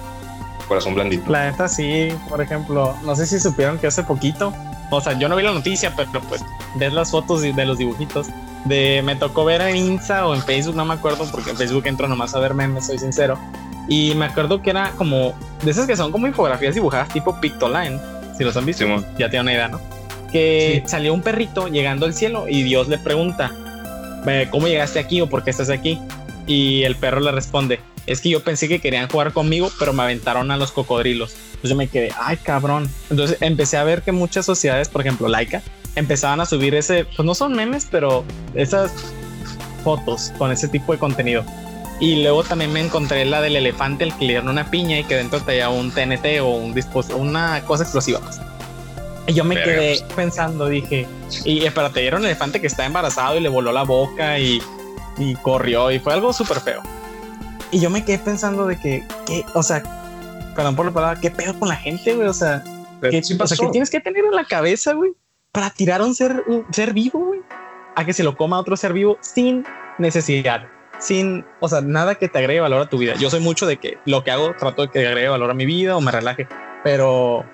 [0.68, 1.32] Corazón blandito.
[1.32, 4.54] La neta sí, por ejemplo, no sé si supieron que hace poquito,
[4.92, 6.44] o sea, yo no vi la noticia, pero pues
[6.76, 8.28] ves las fotos de los dibujitos.
[8.66, 11.86] De, me tocó ver en Insta o en Facebook, no me acuerdo, porque en Facebook
[11.86, 13.38] entro nomás a ver memes, soy sincero
[13.88, 18.00] y me acuerdo que era como de esas que son como infografías dibujadas tipo Pictoline.
[18.38, 18.86] Si los han visto,
[19.18, 19.80] ya tienen una idea, ¿no?
[20.32, 23.52] Que salió un perrito llegando al cielo y Dios le pregunta,
[24.52, 26.02] ¿cómo llegaste aquí o por qué estás aquí?
[26.48, 30.04] Y el perro le responde, es que yo pensé que querían jugar conmigo, pero me
[30.04, 31.36] aventaron a los cocodrilos.
[31.46, 32.90] Entonces yo me quedé, ay cabrón.
[33.10, 35.62] Entonces empecé a ver que muchas sociedades, por ejemplo, Laika,
[35.96, 38.24] empezaban a subir ese, pues no son memes, pero
[38.54, 38.92] esas
[39.84, 41.44] fotos con ese tipo de contenido.
[42.00, 45.06] Y luego también me encontré la del elefante, el que le dieron una piña y
[45.06, 46.76] que dentro traía un TNT o un
[47.16, 48.20] una cosa explosiva.
[48.20, 48.42] Pues.
[49.28, 51.08] Y yo me quedé pensando, dije,
[51.46, 54.62] y espérate, era un elefante que está embarazado y le voló la boca y,
[55.18, 56.82] y corrió y fue algo súper feo.
[57.72, 59.44] Y yo me quedé pensando de que, ¿qué?
[59.54, 59.84] o sea,
[60.56, 62.28] perdón por la palabra, ¿qué pedo con la gente, güey?
[62.28, 62.64] O sea,
[63.02, 65.12] ¿qué, o sea, ¿qué tienes que tener en la cabeza, güey?
[65.52, 67.42] Para tirar a un ser, un ser vivo, güey.
[67.96, 69.66] A que se lo coma otro ser vivo sin
[69.98, 70.68] necesidad
[71.00, 73.16] sin, o sea, nada que te agregue valor a tu vida.
[73.16, 75.66] Yo soy mucho de que lo que hago trato de que agregue valor a mi
[75.66, 76.48] vida o me relaje,
[76.84, 77.46] pero,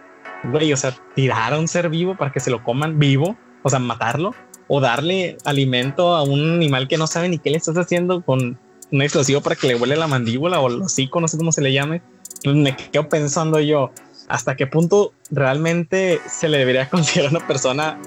[0.43, 3.70] güey, o sea, tirar a un ser vivo para que se lo coman vivo, o
[3.70, 4.36] sea, matarlo
[4.74, 8.57] o darle alimento a un animal que no sabe ni qué le estás haciendo con
[8.89, 11.61] un explosivo para que le huele la mandíbula o el hocico, no sé cómo se
[11.61, 12.01] le llame.
[12.45, 13.91] Me quedo pensando yo,
[14.30, 17.99] ¿hasta qué punto realmente se le debería considerar a una persona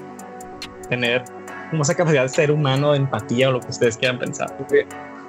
[0.89, 1.23] tener
[1.69, 4.57] como esa capacidad de ser humano, de empatía o lo que ustedes quieran pensar?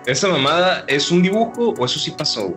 [0.07, 2.57] ¿Esa mamada es un dibujo o eso sí pasó,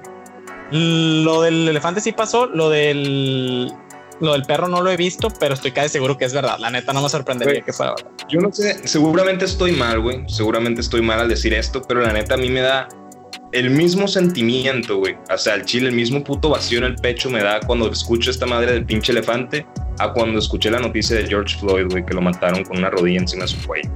[0.71, 3.73] Lo del elefante sí pasó, lo del
[4.19, 6.57] lo del perro no lo he visto, pero estoy casi seguro que es verdad.
[6.59, 8.11] La neta no me sorprendería que fuera verdad.
[8.29, 10.23] Yo no sé, seguramente estoy mal, güey.
[10.27, 12.87] Seguramente estoy mal al decir esto, pero la neta a mí me da
[13.51, 15.17] el mismo sentimiento, güey.
[15.33, 18.29] O sea, el chile, el mismo puto vacío en el pecho me da cuando escucho
[18.29, 19.65] esta madre del pinche elefante
[19.99, 23.19] a cuando escuché la noticia de George Floyd, güey, que lo mataron con una rodilla
[23.19, 23.89] encima de su cuello.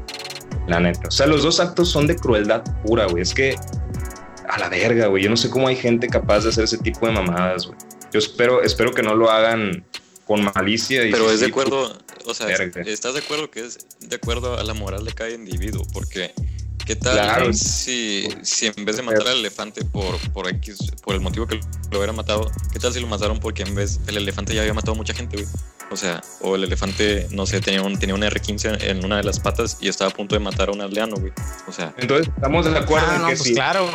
[0.67, 1.07] La neta.
[1.07, 3.21] O sea, los dos actos son de crueldad pura, güey.
[3.21, 3.55] Es que
[4.49, 5.23] a la verga, güey.
[5.23, 7.77] Yo no sé cómo hay gente capaz de hacer ese tipo de mamadas, güey.
[8.11, 9.83] Yo espero, espero que no lo hagan
[10.25, 11.05] con malicia.
[11.05, 12.47] Y Pero es de acuerdo, o sea,
[12.85, 15.85] ¿estás de acuerdo que es de acuerdo a la moral de cada individuo?
[15.93, 16.33] Porque
[16.85, 21.21] ¿Qué tal si, si en vez de matar al elefante por, por X, por el
[21.21, 21.59] motivo que
[21.91, 24.73] lo hubiera matado, qué tal si lo mataron porque en vez el elefante ya había
[24.73, 25.47] matado a mucha gente, güey?
[25.91, 29.23] O sea, o el elefante, no sé, tenía un, tenía un R15 en una de
[29.23, 31.31] las patas y estaba a punto de matar a un aldeano, güey.
[31.67, 31.93] O sea.
[31.97, 33.89] Entonces, estamos de acuerdo ah, en que pues si, claro,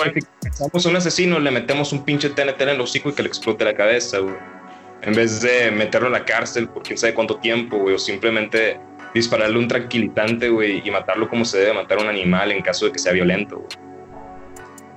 [0.56, 3.64] somos un asesino, le metemos un pinche TNT en el hocico y que le explote
[3.64, 4.34] la cabeza, güey.
[5.02, 8.80] En vez de meterlo en la cárcel por quién sabe cuánto tiempo, güey, o simplemente
[9.14, 12.86] dispararle un tranquilitante, güey, y matarlo como se debe matar a un animal en caso
[12.86, 13.88] de que sea violento, güey.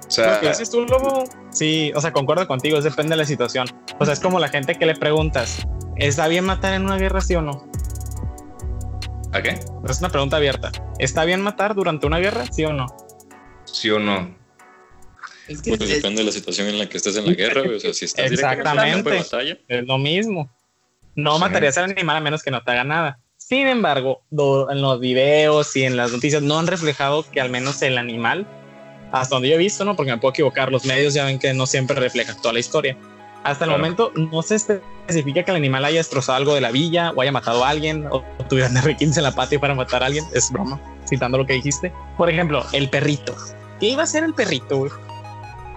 [0.07, 1.23] O sea, ¿Qué dices tú, Lobo?
[1.51, 3.67] Sí, o sea, concuerdo contigo, es depende de la situación.
[3.97, 7.21] O sea, es como la gente que le preguntas, ¿está bien matar en una guerra,
[7.21, 7.65] sí o no?
[9.31, 9.57] ¿A qué?
[9.87, 10.71] Es una pregunta abierta.
[10.99, 12.87] ¿Está bien matar durante una guerra, sí o no?
[13.63, 14.40] Sí o no.
[15.51, 17.75] Es que pues depende de la situación en la que estés en la guerra, güey.
[17.75, 19.09] O sea, si estás Exactamente.
[19.09, 19.57] En batalla.
[19.67, 20.49] Es lo mismo.
[21.15, 23.19] No matarías al animal a menos que no te haga nada.
[23.35, 27.81] Sin embargo, en los videos y en las noticias no han reflejado que al menos
[27.81, 28.47] el animal,
[29.11, 29.97] hasta donde yo he visto, ¿no?
[29.97, 32.95] Porque me puedo equivocar, los medios ya ven que no siempre reflejan toda la historia.
[33.43, 37.11] Hasta el momento no se especifica que el animal haya destrozado algo de la villa
[37.15, 40.05] o haya matado a alguien o tuviera un R15 en la patio para matar a
[40.05, 40.23] alguien.
[40.33, 40.79] Es broma,
[41.09, 41.91] citando lo que dijiste.
[42.17, 43.35] Por ejemplo, el perrito.
[43.81, 44.91] ¿Qué iba a ser el perrito, güey?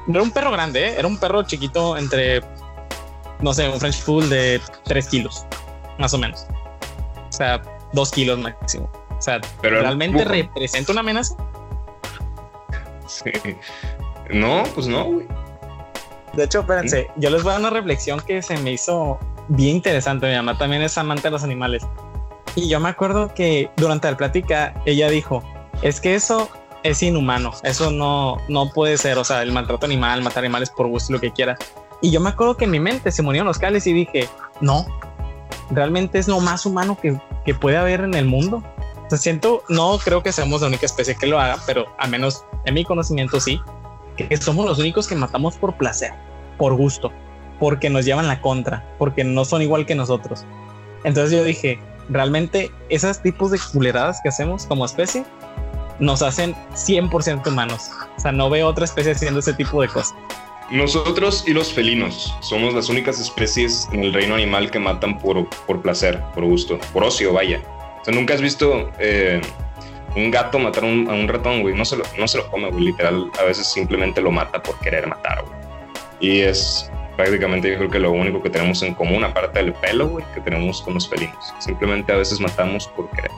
[0.07, 0.95] No era un perro grande, ¿eh?
[0.99, 2.43] era un perro chiquito entre,
[3.41, 5.47] no sé, un French Pool de 3 kilos,
[5.99, 6.47] más o menos.
[7.29, 8.91] O sea, dos kilos máximo.
[9.17, 11.35] O sea, ¿realmente representa una amenaza?
[13.07, 13.31] Sí.
[14.31, 15.27] No, pues no, güey.
[16.35, 19.77] De hecho, espérense, yo les voy a dar una reflexión que se me hizo bien
[19.77, 20.27] interesante.
[20.27, 21.87] Mi mamá también es amante de los animales.
[22.57, 25.43] Y yo me acuerdo que durante la plática ella dijo,
[25.83, 26.51] es que eso
[26.85, 30.87] es inhumano, eso no, no puede ser, o sea, el maltrato animal, matar animales por
[30.87, 31.57] gusto, lo que quiera.
[32.03, 34.29] Y yo me acuerdo que en mi mente se murieron los cables y dije,
[34.61, 34.87] no,
[35.71, 38.63] realmente es lo más humano que, que puede haber en el mundo.
[39.11, 42.45] O siento, no creo que seamos la única especie que lo haga, pero al menos
[42.67, 43.61] en mi conocimiento sí,
[44.17, 46.13] que somos los únicos que matamos por placer,
[46.59, 47.13] por gusto,
[47.61, 50.45] porque nos llevan la contra, porque no son igual que nosotros.
[51.05, 51.79] Entonces yo dije,
[52.11, 55.25] realmente esos tipos de culeradas que hacemos como especie
[55.99, 57.91] nos hacen 100% humanos.
[58.17, 60.15] O sea, no veo otra especie haciendo ese tipo de cosas.
[60.71, 65.47] Nosotros y los felinos somos las únicas especies en el reino animal que matan por,
[65.67, 67.61] por placer, por gusto, por ocio, vaya.
[68.01, 69.41] O sea, nunca has visto eh,
[70.17, 71.75] un gato matar a un ratón, güey.
[71.75, 72.85] No se, lo, no se lo come, güey.
[72.85, 75.55] Literal, a veces simplemente lo mata por querer matar, güey.
[76.21, 80.09] Y es prácticamente yo creo que lo único que tenemos en común, aparte del pelo,
[80.09, 81.55] güey, que tenemos con los felinos.
[81.59, 83.31] Simplemente a veces matamos por querer.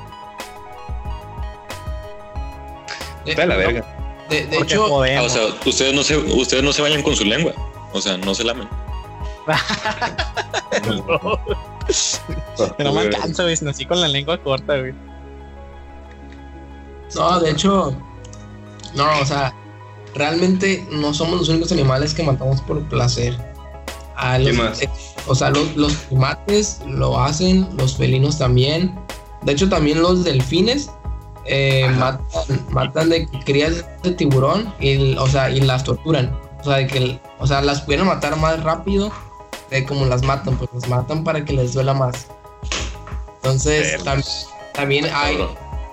[3.26, 3.84] Está de la verga.
[4.28, 7.52] De, hecho, ah, o sea, ustedes no, se, ustedes no se vayan con su lengua.
[7.92, 8.68] O sea, no se lamen.
[12.78, 13.56] no me alcanza, güey.
[13.62, 14.92] Nací con la lengua corta, güey.
[17.14, 17.96] No, de hecho,
[18.94, 19.54] no, o sea,
[20.14, 23.36] realmente no somos los únicos animales que matamos por placer.
[24.42, 24.80] ¿Qué más?
[25.26, 28.98] o sea, los, los primates lo hacen, los felinos también.
[29.42, 30.90] De hecho, también los delfines
[31.48, 31.88] eh,
[32.70, 36.36] matan, de crías de tiburón y, o sea, y las torturan.
[36.60, 39.12] O sea, de que, o sea, las pueden matar más rápido
[39.70, 42.26] de como las matan, pues las matan para que les duela más.
[43.36, 43.96] Entonces,
[44.72, 45.38] también hay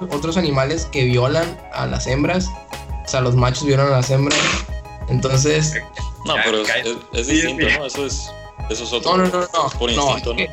[0.09, 2.47] otros animales que violan a las hembras.
[3.05, 4.39] O sea, los machos violan a las hembras.
[5.09, 5.75] Entonces.
[6.25, 6.63] No, pero
[7.13, 7.85] es, distinto, ¿no?
[7.85, 8.31] Eso es,
[8.69, 9.17] eso es otro.
[9.17, 9.69] No, no, no, no.
[9.77, 10.45] Por instinto, ¿no?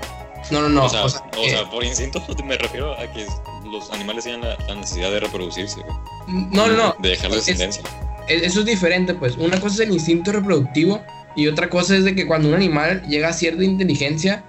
[0.51, 0.85] No, no, no.
[0.85, 3.27] O sea, o sea, por instinto me refiero a que
[3.71, 5.81] los animales tienen la, necesidad de reproducirse.
[6.29, 6.97] No, no, no.
[7.01, 7.83] De dejar descendencia.
[8.29, 9.37] eso es diferente, pues.
[9.37, 11.03] Una cosa es el instinto reproductivo
[11.37, 14.45] y otra cosa es de que cuando un animal llega a cierta inteligencia,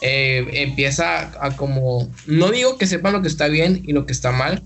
[0.00, 4.12] eh, empieza a como, no digo que sepan lo que está bien y lo que
[4.12, 4.62] está mal,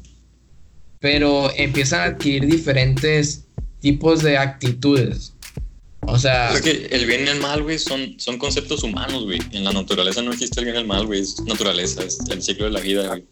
[0.99, 3.47] pero empiezan a adquirir diferentes
[3.81, 5.35] tipos de actitudes.
[6.03, 6.53] O sea...
[6.53, 9.41] Es que el bien y el mal, güey, son, son conceptos humanos, güey.
[9.53, 11.21] En la naturaleza no existe el bien y el mal, güey.
[11.21, 13.25] Es naturaleza, es el ciclo de la vida, güey.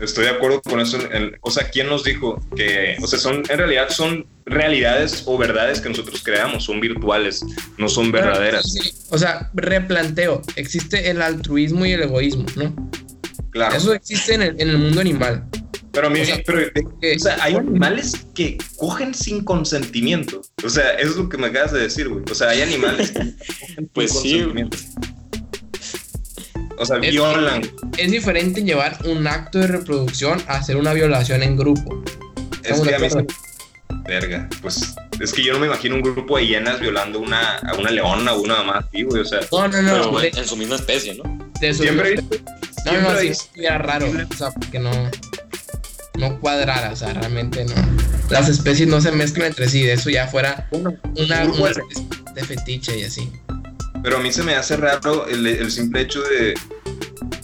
[0.00, 0.98] Estoy de acuerdo con eso.
[1.40, 5.80] o sea, ¿quién nos dijo que, o sea, son, en realidad son realidades o verdades
[5.80, 7.44] que nosotros creamos, son virtuales,
[7.78, 8.74] no son verdaderas?
[9.10, 12.74] O sea, replanteo, existe el altruismo y el egoísmo, ¿no?
[13.50, 13.76] Claro.
[13.76, 15.44] Eso existe en el, mundo animal.
[15.92, 20.42] Pero, mira, o sea, pero o sea, hay animales que cogen sin consentimiento.
[20.64, 22.24] O sea, eso es lo que me acabas de decir, güey.
[22.28, 23.20] O sea, hay animales que
[23.60, 24.78] cogen pues sin sí, consentimiento.
[26.78, 27.62] O sea, violan.
[27.96, 32.02] Es diferente llevar un acto de reproducción a hacer una violación en grupo.
[32.62, 33.08] Es que a mí
[34.06, 37.74] Verga, pues es que yo no me imagino un grupo de hienas violando una, a
[37.74, 39.22] una leona o una mamá así, güey.
[39.22, 40.22] O sea, no, no, no.
[40.22, 41.24] en su misma especie, ¿no?
[41.72, 42.16] siempre
[42.84, 44.06] No, no, no, sí, era raro.
[44.06, 44.90] O sea, porque no.
[46.18, 47.74] No cuadrara, o sea, realmente no.
[48.30, 51.44] Las especies no se mezclan entre sí, de eso ya fuera una, una,
[52.34, 53.32] de fetiche y así.
[54.04, 56.52] Pero a mí se me hace raro el, simple hecho de.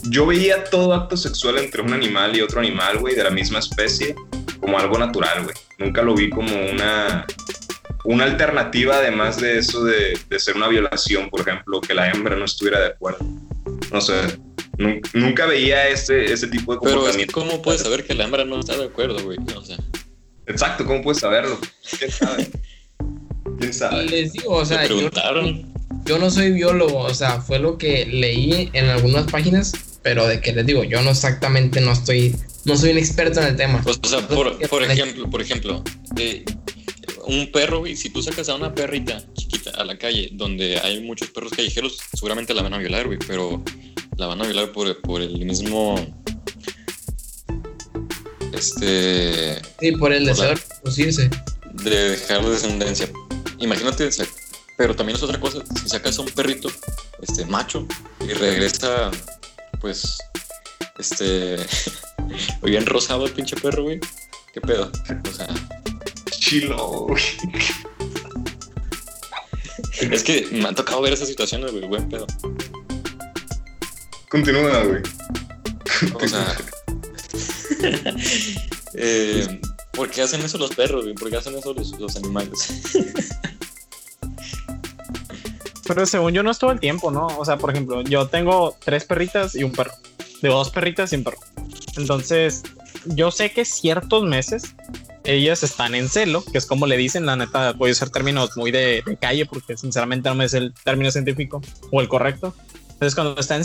[0.03, 3.57] Yo veía todo acto sexual entre un animal y otro animal, güey, de la misma
[3.57, 4.13] especie,
[4.59, 5.55] como algo natural, güey.
[5.79, 7.25] Nunca lo vi como una,
[8.03, 12.45] una alternativa, además de eso de, ser una violación, por ejemplo, que la hembra no
[12.45, 13.25] estuviera de acuerdo.
[13.91, 14.13] No sé.
[15.13, 17.33] Nunca, veía ese, ese tipo de comportamiento.
[17.33, 19.39] Pero ¿cómo puedes saber que la hembra no está de acuerdo, güey?
[19.55, 19.77] O sea.
[20.45, 21.59] Exacto, ¿cómo puedes saberlo?
[21.97, 22.51] ¿Quién sabe?
[23.59, 24.05] ¿Quién sabe?
[24.05, 25.45] Les digo, o sea, preguntaron?
[25.47, 25.70] yo
[26.17, 30.53] no soy biólogo, o sea, fue lo que leí en algunas páginas, pero de que
[30.53, 32.35] les digo, yo no exactamente no estoy,
[32.65, 33.83] no soy un experto en el tema.
[33.85, 35.83] o sea, por, ejemplo, por ejemplo,
[36.17, 36.43] eh,
[37.25, 41.01] un perro, y si tú sacas a una perrita chiquita a la calle donde hay
[41.01, 43.63] muchos perros callejeros, seguramente la van a violar, güey, pero
[44.17, 45.95] la van a violar por, por el mismo...
[48.53, 49.61] Este...
[49.79, 51.29] Sí, por el deseo de reproducirse.
[51.83, 53.09] De dejar descendencia.
[53.59, 54.09] Imagínate,
[54.81, 56.67] pero también es otra cosa, si sacas a un perrito,
[57.21, 57.85] este, macho,
[58.19, 59.11] y regresa,
[59.79, 60.17] pues,
[60.97, 61.57] este,
[62.63, 63.99] bien rosado el pinche perro, güey.
[64.51, 64.91] ¿Qué pedo?
[65.29, 65.47] O sea...
[66.31, 67.05] Chilo,
[70.01, 72.25] Es que me ha tocado ver esas situaciones, güey, buen pedo.
[74.29, 75.03] Continúa, güey.
[76.15, 76.57] O sea...
[78.95, 79.61] eh,
[79.91, 81.13] ¿Por qué hacen eso los perros, güey?
[81.13, 82.67] ¿Por qué hacen eso los, los animales?
[85.93, 87.27] Pero según yo no es todo el tiempo, ¿no?
[87.27, 89.91] O sea, por ejemplo, yo tengo tres perritas y un perro.
[90.41, 91.39] De dos perritas y un perro.
[91.97, 92.63] Entonces,
[93.07, 94.73] yo sé que ciertos meses
[95.25, 98.55] ellas están en celo, que es como le dicen, la neta, voy a usar términos
[98.55, 101.61] muy de, calle porque sinceramente no me es el término científico
[101.91, 102.55] o el correcto.
[102.93, 103.61] Entonces, cuando están,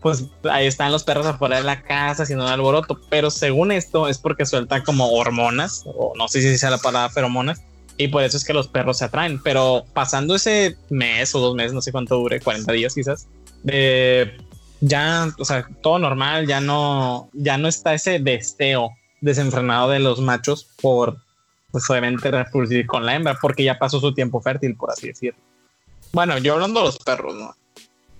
[0.00, 4.06] pues ahí están los perros afuera de la casa haciendo un alboroto, pero según esto
[4.06, 7.60] es porque sueltan como hormonas, o no sé si sea la palabra feromonas,
[7.96, 9.40] y por eso es que los perros se atraen.
[9.42, 13.28] Pero pasando ese mes o dos meses, no sé cuánto dure, 40 días quizás,
[13.62, 14.36] de
[14.80, 18.90] ya, o sea, todo normal, ya no, ya no está ese deseo
[19.20, 21.16] desenfrenado de los machos por,
[21.70, 25.40] pues obviamente, reproducir con la hembra, porque ya pasó su tiempo fértil, por así decirlo.
[26.12, 27.56] Bueno, yo hablando de los perros, ¿no?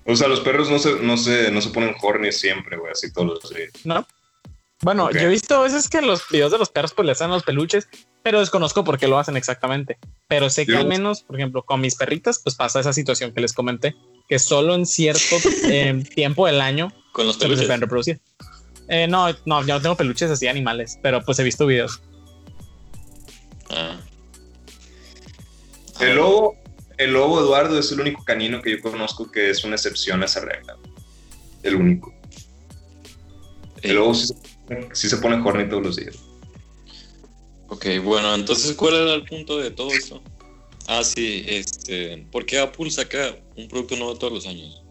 [0.07, 3.13] O sea, los perros no se, no se, no se ponen horny siempre, güey, así
[3.13, 3.71] todos los días.
[3.85, 4.07] No.
[4.83, 7.31] Bueno, yo he visto a veces que los videos de los perros pues le hacen
[7.31, 7.89] los peluches,
[8.23, 9.99] pero desconozco por qué lo hacen exactamente.
[10.29, 13.41] Pero sé que al menos, por ejemplo, con mis perritas, pues pasa esa situación que
[13.41, 13.95] les comenté,
[14.29, 18.21] que solo en cierto eh, tiempo del año con los peluches se pueden reproducir.
[18.89, 22.03] Eh, no, no, yo no tengo peluches así animales, pero pues he visto videos.
[23.71, 23.99] Ah.
[26.01, 26.57] El lobo,
[26.99, 30.27] el lobo Eduardo es el único canino que yo conozco que es una excepción a
[30.27, 30.77] esa regla.
[31.63, 32.13] El único.
[33.81, 34.35] El lobo sí, se
[35.21, 36.17] pone horny todos los días.
[37.69, 40.23] Ok, bueno, entonces, ¿cuál era el punto de todo esto?
[40.87, 44.83] Ah, sí, este, ¿por qué Apple saca un producto nuevo todos los años?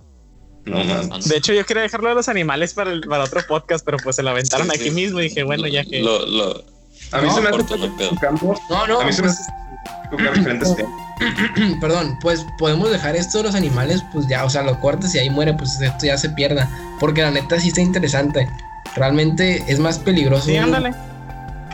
[0.65, 4.15] No, de hecho, yo quería dejarlo de los animales para, para otro podcast, pero pues
[4.15, 5.99] se lo aventaron aquí mismo y dije, bueno, ya que.
[5.99, 8.55] a mí se me hace campo.
[8.69, 9.01] No, no.
[9.01, 10.75] A mí se me pues hace diferentes
[11.81, 15.19] Perdón, pues podemos dejar esto de los animales, pues ya, o sea, lo cortes y
[15.19, 16.69] ahí muere, pues esto ya se pierda.
[16.99, 18.47] Porque la neta sí está interesante.
[18.95, 20.45] Realmente es más peligroso.
[20.45, 20.93] Sí, ándale.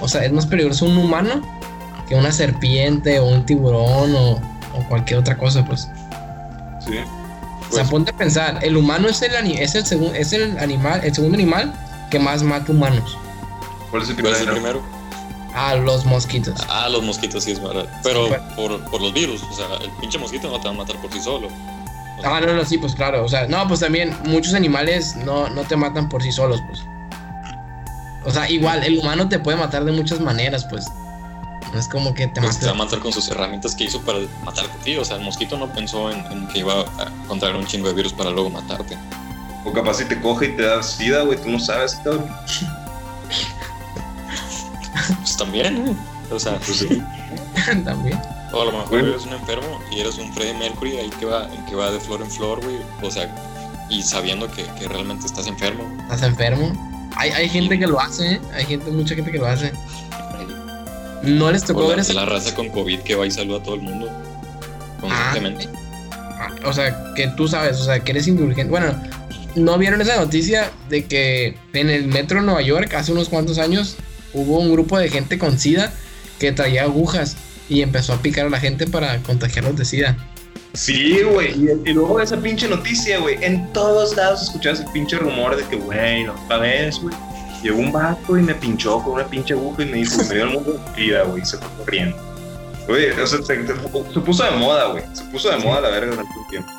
[0.01, 1.41] O sea, es más peligroso un humano
[2.07, 5.89] que una serpiente o un tiburón o, o cualquier otra cosa, pues.
[6.85, 6.97] Sí.
[6.97, 10.57] o sea, pues ponte a pensar, el humano es el, es el, segundo es el
[10.59, 11.73] animal, el segundo animal
[12.09, 13.17] que más mata humanos.
[13.91, 14.81] ¿Cuál es el, primero?
[15.53, 16.59] Ah, los mosquitos.
[16.69, 17.85] Ah, los mosquitos sí es verdad.
[18.03, 20.95] Pero por, por, los virus, o sea, el pinche mosquito no te va a matar
[20.97, 21.49] por sí solo.
[22.23, 23.25] ah, no, no, sí, pues claro.
[23.25, 26.83] O sea, no, pues también muchos animales no, no te matan por sí solos, pues.
[28.29, 30.85] O sea, igual, el humano te puede matar de muchas maneras, pues.
[31.73, 33.99] No es como que te pues Te va a matar con sus herramientas que hizo
[34.01, 34.97] para matarte a ti.
[34.97, 38.13] O sea, el mosquito no pensó en, que iba a contraer un chingo de virus
[38.13, 38.95] para luego matarte.
[39.65, 42.29] O capaz si te coge y te da sida, güey, tú no sabes, cabrón.
[45.17, 45.95] pues también, ¿eh?
[46.31, 47.01] O sea, pues sí.
[47.83, 48.21] también.
[48.53, 51.49] O a lo mejor eres un enfermo y eres un Freddie Mercury ahí que va,
[51.67, 52.77] que va de flor en flor, güey.
[53.01, 53.27] O sea,
[53.89, 55.83] y sabiendo que, que realmente estás enfermo.
[56.03, 56.98] ¿Estás enfermo?
[57.15, 58.41] Hay, hay gente que lo hace, ¿eh?
[58.53, 59.71] Hay gente, mucha gente que lo hace.
[61.23, 62.13] No les tocó ver esa.
[62.13, 64.09] La raza con COVID que va y saluda a todo el mundo.
[65.01, 65.67] Constantemente.
[66.11, 68.69] Ah, o sea, que tú sabes, o sea, que eres indulgente.
[68.69, 68.95] Bueno,
[69.55, 73.57] ¿no vieron esa noticia de que en el metro de Nueva York hace unos cuantos
[73.57, 73.97] años
[74.33, 75.91] hubo un grupo de gente con SIDA
[76.39, 77.35] que traía agujas
[77.67, 80.17] y empezó a picar a la gente para contagiarlos de SIDA?
[80.73, 81.51] Sí, güey.
[81.85, 85.75] Y, luego esa pinche noticia, güey, en todos lados escuchabas el pinche rumor de que,
[85.75, 87.15] güey, no vez, güey
[87.61, 90.43] Llegó un vato y me pinchó con una pinche aguja y me dijo, me dio
[90.43, 92.17] el mundo de vida, güey, se fue corriendo.
[92.87, 93.55] Oye, o sea, se,
[94.21, 95.03] puso de moda, güey.
[95.13, 96.69] Se puso de moda la verga durante un tiempo.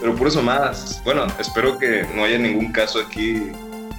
[0.00, 1.00] Pero puras mamadas.
[1.04, 3.52] Bueno, espero que no haya ningún caso aquí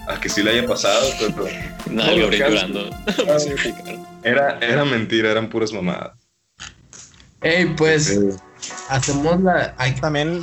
[0.08, 1.48] al que sí le haya pasado, pero...
[1.90, 2.90] Nadie no, llorando.
[4.24, 6.18] era, era mentira, eran puras mamadas.
[7.42, 8.20] Ey, pues,
[8.90, 9.74] hacemos la...
[9.78, 10.42] Hay también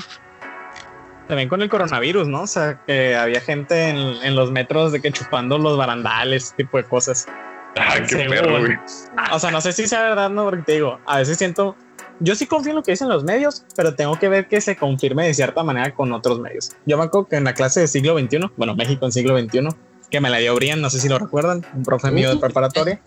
[1.28, 2.42] también con el coronavirus, ¿no?
[2.42, 6.76] O sea, que había gente en, los metros de que chupando los barandales, ese tipo
[6.76, 7.26] de cosas.
[7.76, 8.76] Ay, qué perro, güey.
[9.32, 11.76] O sea, no sé si sea verdad, no, porque te digo, a veces siento.
[12.20, 14.76] Yo sí confío en lo que dicen los medios, pero tengo que ver que se
[14.76, 16.70] confirme de cierta manera con otros medios.
[16.86, 19.68] Yo me acuerdo que en la clase de siglo XXI, bueno, México en siglo XXI,
[20.14, 23.00] que me la dio Brian, no sé si lo recuerdan, un profe mío de preparatoria.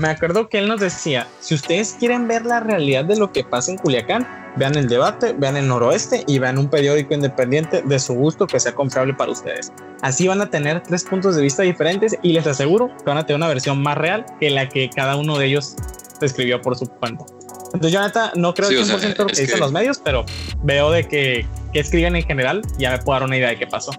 [0.00, 3.44] Me acuerdo que él nos decía, si ustedes quieren ver la realidad de lo que
[3.44, 4.26] pasa en Culiacán,
[4.56, 8.58] vean el debate, vean el noroeste y vean un periódico independiente de su gusto que
[8.58, 9.72] sea confiable para ustedes.
[10.02, 13.24] Así van a tener tres puntos de vista diferentes y les aseguro que van a
[13.24, 15.76] tener una versión más real que la que cada uno de ellos
[16.20, 17.26] escribió por su cuenta.
[17.66, 20.24] Entonces yo neta no creo sí, 100% lo que dicen los medios, pero
[20.64, 23.68] veo de que, que escriben en general, ya me puedo dar una idea de qué
[23.68, 23.92] pasó.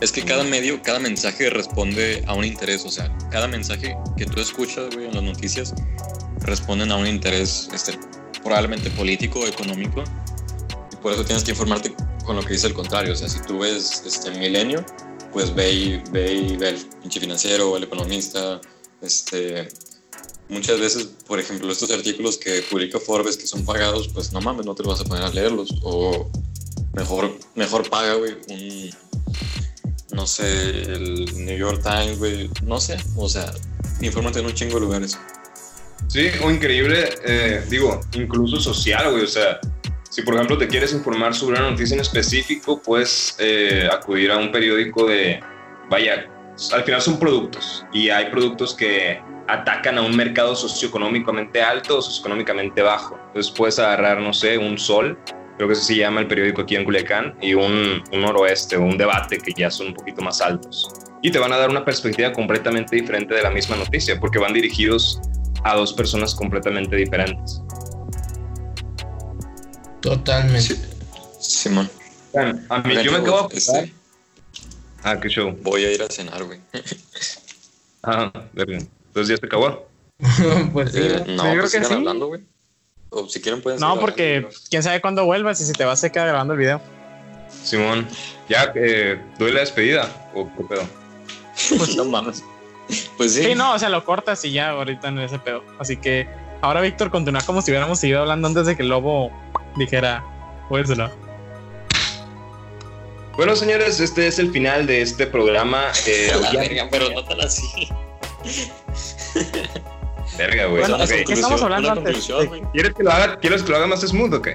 [0.00, 2.84] Es que cada medio, cada mensaje responde a un interés.
[2.84, 5.74] O sea, cada mensaje que tú escuchas, güey, en las noticias,
[6.40, 7.98] responden a un interés este,
[8.42, 10.04] probablemente político, económico.
[10.92, 11.92] Y por eso tienes que informarte
[12.24, 13.12] con lo que dice el contrario.
[13.12, 14.84] O sea, si tú ves este milenio,
[15.32, 18.60] pues ve y ve, y ve el pinche financiero, el economista,
[19.02, 19.68] este,
[20.48, 24.66] muchas veces, por ejemplo, estos artículos que publica Forbes que son pagados, pues no mames,
[24.66, 25.74] no te vas a poner a leerlos.
[25.82, 26.28] O
[26.94, 28.90] mejor, mejor paga, güey, un,
[30.12, 33.52] no sé, el New York Times, güey, no sé, o sea,
[34.00, 35.18] infórmate en un chingo de lugares.
[36.06, 39.60] Sí, o increíble, eh, digo, incluso social, güey, o sea,
[40.08, 44.38] si por ejemplo te quieres informar sobre una noticia en específico, puedes eh, acudir a
[44.38, 45.40] un periódico de,
[45.90, 46.26] vaya,
[46.72, 52.02] al final son productos y hay productos que atacan a un mercado socioeconómicamente alto o
[52.02, 53.18] socioeconómicamente bajo.
[53.28, 55.18] Entonces puedes agarrar, no sé, un sol,
[55.58, 58.82] creo que eso se llama el periódico aquí en Culiacán, y un, un noroeste o
[58.82, 60.88] un debate que ya son un poquito más altos.
[61.20, 64.52] Y te van a dar una perspectiva completamente diferente de la misma noticia, porque van
[64.52, 65.20] dirigidos
[65.64, 67.60] a dos personas completamente diferentes.
[70.00, 70.76] Totalmente.
[71.40, 71.90] Simón.
[72.68, 73.92] a mí, yo me acabo de este,
[75.02, 75.56] Ah, qué show.
[75.62, 76.60] Voy a ir a cenar, güey.
[78.04, 78.78] ah, verga.
[78.78, 79.88] Entonces ya se acabó.
[80.72, 81.00] pues sí.
[81.02, 82.42] Eh, no, pues sigan hablando, güey.
[83.10, 86.10] O si quieren pueden No, porque quién sabe cuándo vuelvas y si te vas a
[86.10, 86.80] quedar grabando el video.
[87.64, 88.06] Simón,
[88.48, 90.88] ya eh, doy la despedida o qué pedo.
[91.76, 92.42] Pues no mames.
[93.18, 93.42] Pues sí.
[93.42, 95.62] Sí, no, o sea, lo cortas y ya ahorita en ese pedo.
[95.78, 96.26] Así que
[96.62, 99.30] ahora, Víctor, continúa como si hubiéramos seguido hablando antes de que el lobo
[99.76, 100.24] dijera,
[100.70, 101.10] pues no.
[103.36, 105.92] Bueno, señores, este es el final de este programa.
[106.06, 107.88] Eh, verga, pero no tan así.
[110.36, 110.80] Verga, güey.
[110.82, 112.30] Bueno, ¿qué estamos hablando antes?
[112.72, 114.54] ¿Quieres que, lo haga, ¿Quieres que lo haga más smooth o qué?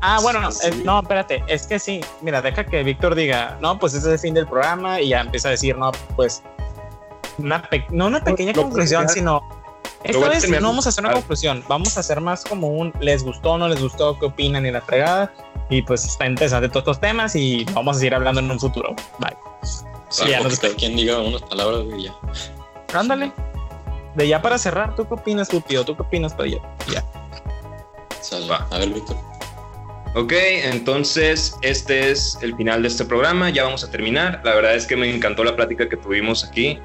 [0.00, 3.78] Ah, bueno, no, eh, no, espérate, es que sí, mira, deja que Víctor diga, no,
[3.78, 6.42] pues ese es el fin del programa y ya empieza a decir, no, pues,
[7.38, 9.42] una no una pequeña conclusión, sino,
[10.02, 13.24] esta vez no vamos a hacer una conclusión, vamos a hacer más como un, les
[13.24, 15.32] gustó, no les gustó, qué opinan y la fregada,
[15.70, 18.94] y pues está interesante todos estos temas y vamos a seguir hablando en un futuro.
[19.18, 19.36] Bye.
[20.10, 20.58] Sí, ya nos...
[20.58, 22.14] quien diga unas palabras, güey, ya.
[22.92, 23.32] Ándale.
[24.14, 25.84] De ya para cerrar, ¿tú qué opinas, tío?
[25.84, 26.58] ¿Tú qué opinas para ya?
[26.92, 27.04] Ya.
[28.70, 29.16] A ver, Víctor.
[30.14, 33.50] Ok, entonces este es el final de este programa.
[33.50, 34.40] Ya vamos a terminar.
[34.44, 36.78] La verdad es que me encantó la plática que tuvimos aquí.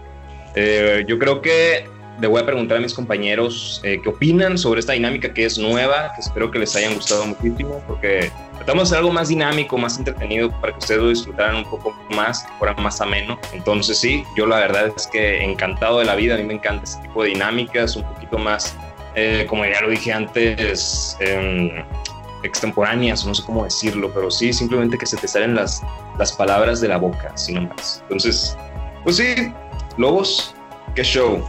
[0.55, 1.87] Eh, yo creo que
[2.19, 5.57] le voy a preguntar a mis compañeros eh, qué opinan sobre esta dinámica que es
[5.57, 9.77] nueva, que espero que les hayan gustado muchísimo, porque tratamos de hacer algo más dinámico,
[9.77, 13.39] más entretenido, para que ustedes lo disfrutaran un poco más, que fuera más ameno.
[13.53, 16.83] Entonces sí, yo la verdad es que encantado de la vida, a mí me encanta
[16.83, 18.75] este tipo de dinámicas, un poquito más,
[19.15, 21.83] eh, como ya lo dije antes, eh,
[22.43, 25.81] extemporáneas, no sé cómo decirlo, pero sí, simplemente que se te salen las,
[26.17, 27.99] las palabras de la boca, sino más.
[28.03, 28.57] Entonces,
[29.03, 29.53] pues sí,
[29.97, 30.55] Lobos,
[30.95, 31.43] qué show.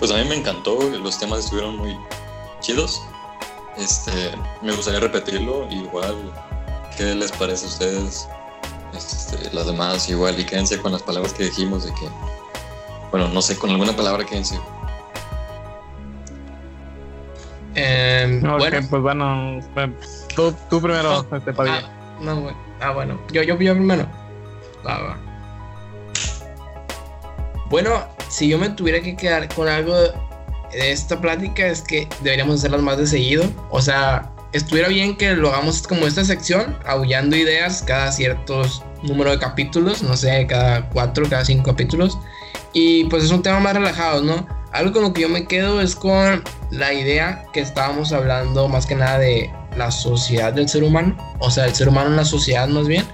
[0.00, 1.96] Pues a mí me encantó, los temas estuvieron muy
[2.60, 3.02] chidos.
[3.76, 4.32] Este,
[4.62, 6.16] me gustaría repetirlo, igual,
[6.96, 8.28] ¿qué les parece a ustedes?
[8.94, 12.08] Este, las demás igual, y quédense con las palabras que dijimos de que,
[13.10, 14.58] bueno, no sé, con alguna palabra quédense.
[17.74, 19.60] Eh, bueno, pues bueno,
[20.34, 21.80] tú, tú primero, este, ah,
[22.20, 24.06] no, ah, bueno, yo, yo, yo primero.
[24.84, 25.16] Va.
[27.68, 32.60] Bueno, si yo me tuviera que quedar con algo de esta plática es que deberíamos
[32.60, 33.44] hacerlas más de seguido.
[33.70, 39.30] O sea, estuviera bien que lo hagamos como esta sección, aullando ideas cada ciertos número
[39.30, 42.18] de capítulos, no sé, cada cuatro, cada cinco capítulos.
[42.72, 44.46] Y pues es un tema más relajado, ¿no?
[44.72, 48.86] Algo con lo que yo me quedo es con la idea que estábamos hablando más
[48.86, 52.24] que nada de la sociedad del ser humano, o sea, el ser humano en la
[52.24, 53.04] sociedad más bien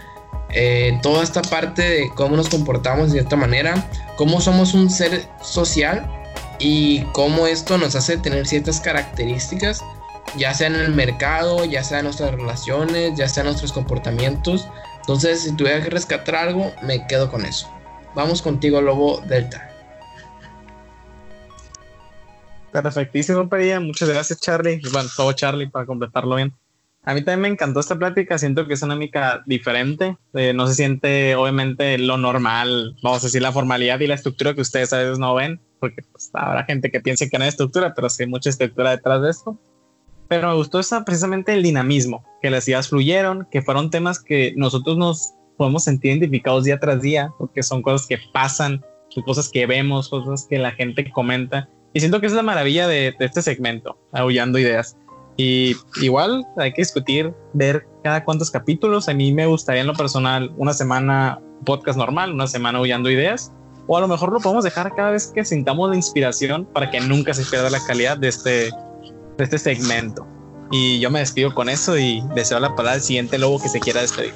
[0.50, 3.74] eh, toda esta parte de cómo nos comportamos de cierta manera,
[4.16, 6.08] cómo somos un ser social
[6.58, 9.84] y cómo esto nos hace tener ciertas características,
[10.36, 14.66] ya sea en el mercado, ya sea en nuestras relaciones, ya sea en nuestros comportamientos.
[15.00, 17.70] Entonces, si tuviera que rescatar algo, me quedo con eso.
[18.14, 19.70] Vamos contigo, Lobo Delta.
[22.72, 23.80] Perfectísimo, Padilla.
[23.80, 24.80] Muchas gracias, Charlie.
[24.92, 26.52] Bueno, todo Charlie para completarlo bien.
[27.08, 30.66] A mí también me encantó esta plática, siento que es una dinámica diferente, eh, no
[30.66, 34.92] se siente obviamente lo normal, vamos a decir la formalidad y la estructura que ustedes
[34.92, 38.10] a veces no ven, porque pues, habrá gente que piense que no hay estructura, pero
[38.10, 39.56] sí hay mucha estructura detrás de esto.
[40.26, 44.52] Pero me gustó esa, precisamente el dinamismo, que las ideas fluyeron, que fueron temas que
[44.56, 49.48] nosotros nos podemos sentir identificados día tras día, porque son cosas que pasan, son cosas
[49.48, 51.68] que vemos, cosas que la gente comenta.
[51.92, 54.96] Y siento que es la maravilla de, de este segmento, aullando ideas
[55.36, 59.08] y igual hay que discutir, ver cada cuántos capítulos.
[59.08, 63.52] A mí me gustaría en lo personal una semana podcast normal, una semana huyendo ideas.
[63.86, 67.00] O a lo mejor lo podemos dejar cada vez que sintamos la inspiración para que
[67.00, 68.70] nunca se pierda la calidad de este,
[69.36, 70.26] de este segmento.
[70.72, 73.78] Y yo me despido con eso y deseo la palabra al siguiente lobo que se
[73.78, 74.34] quiera despedir.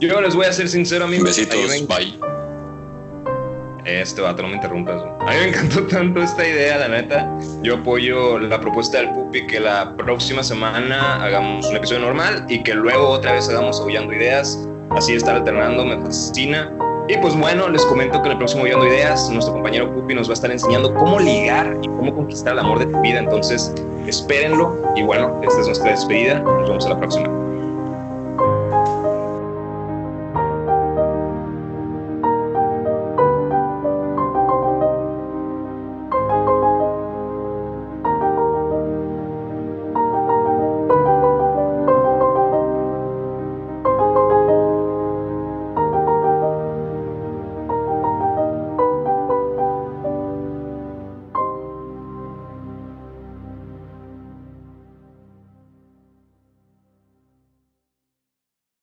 [0.00, 2.33] Yo les voy a ser sincero, a mí Besitos, bye.
[3.84, 5.02] Este vato, no me interrumpas.
[5.20, 7.38] A mí me encantó tanto esta idea, la neta.
[7.62, 12.62] Yo apoyo la propuesta del Pupi que la próxima semana hagamos un episodio normal y
[12.62, 14.66] que luego otra vez hagamos Aullando Ideas.
[14.90, 16.72] Así estar alternando, me fascina.
[17.08, 20.28] Y pues bueno, les comento que en el próximo Aullando Ideas, nuestro compañero Pupi nos
[20.28, 23.18] va a estar enseñando cómo ligar y cómo conquistar el amor de tu vida.
[23.18, 23.70] Entonces,
[24.06, 24.82] espérenlo.
[24.96, 26.40] Y bueno, esta es nuestra despedida.
[26.40, 27.43] Nos vemos a la próxima.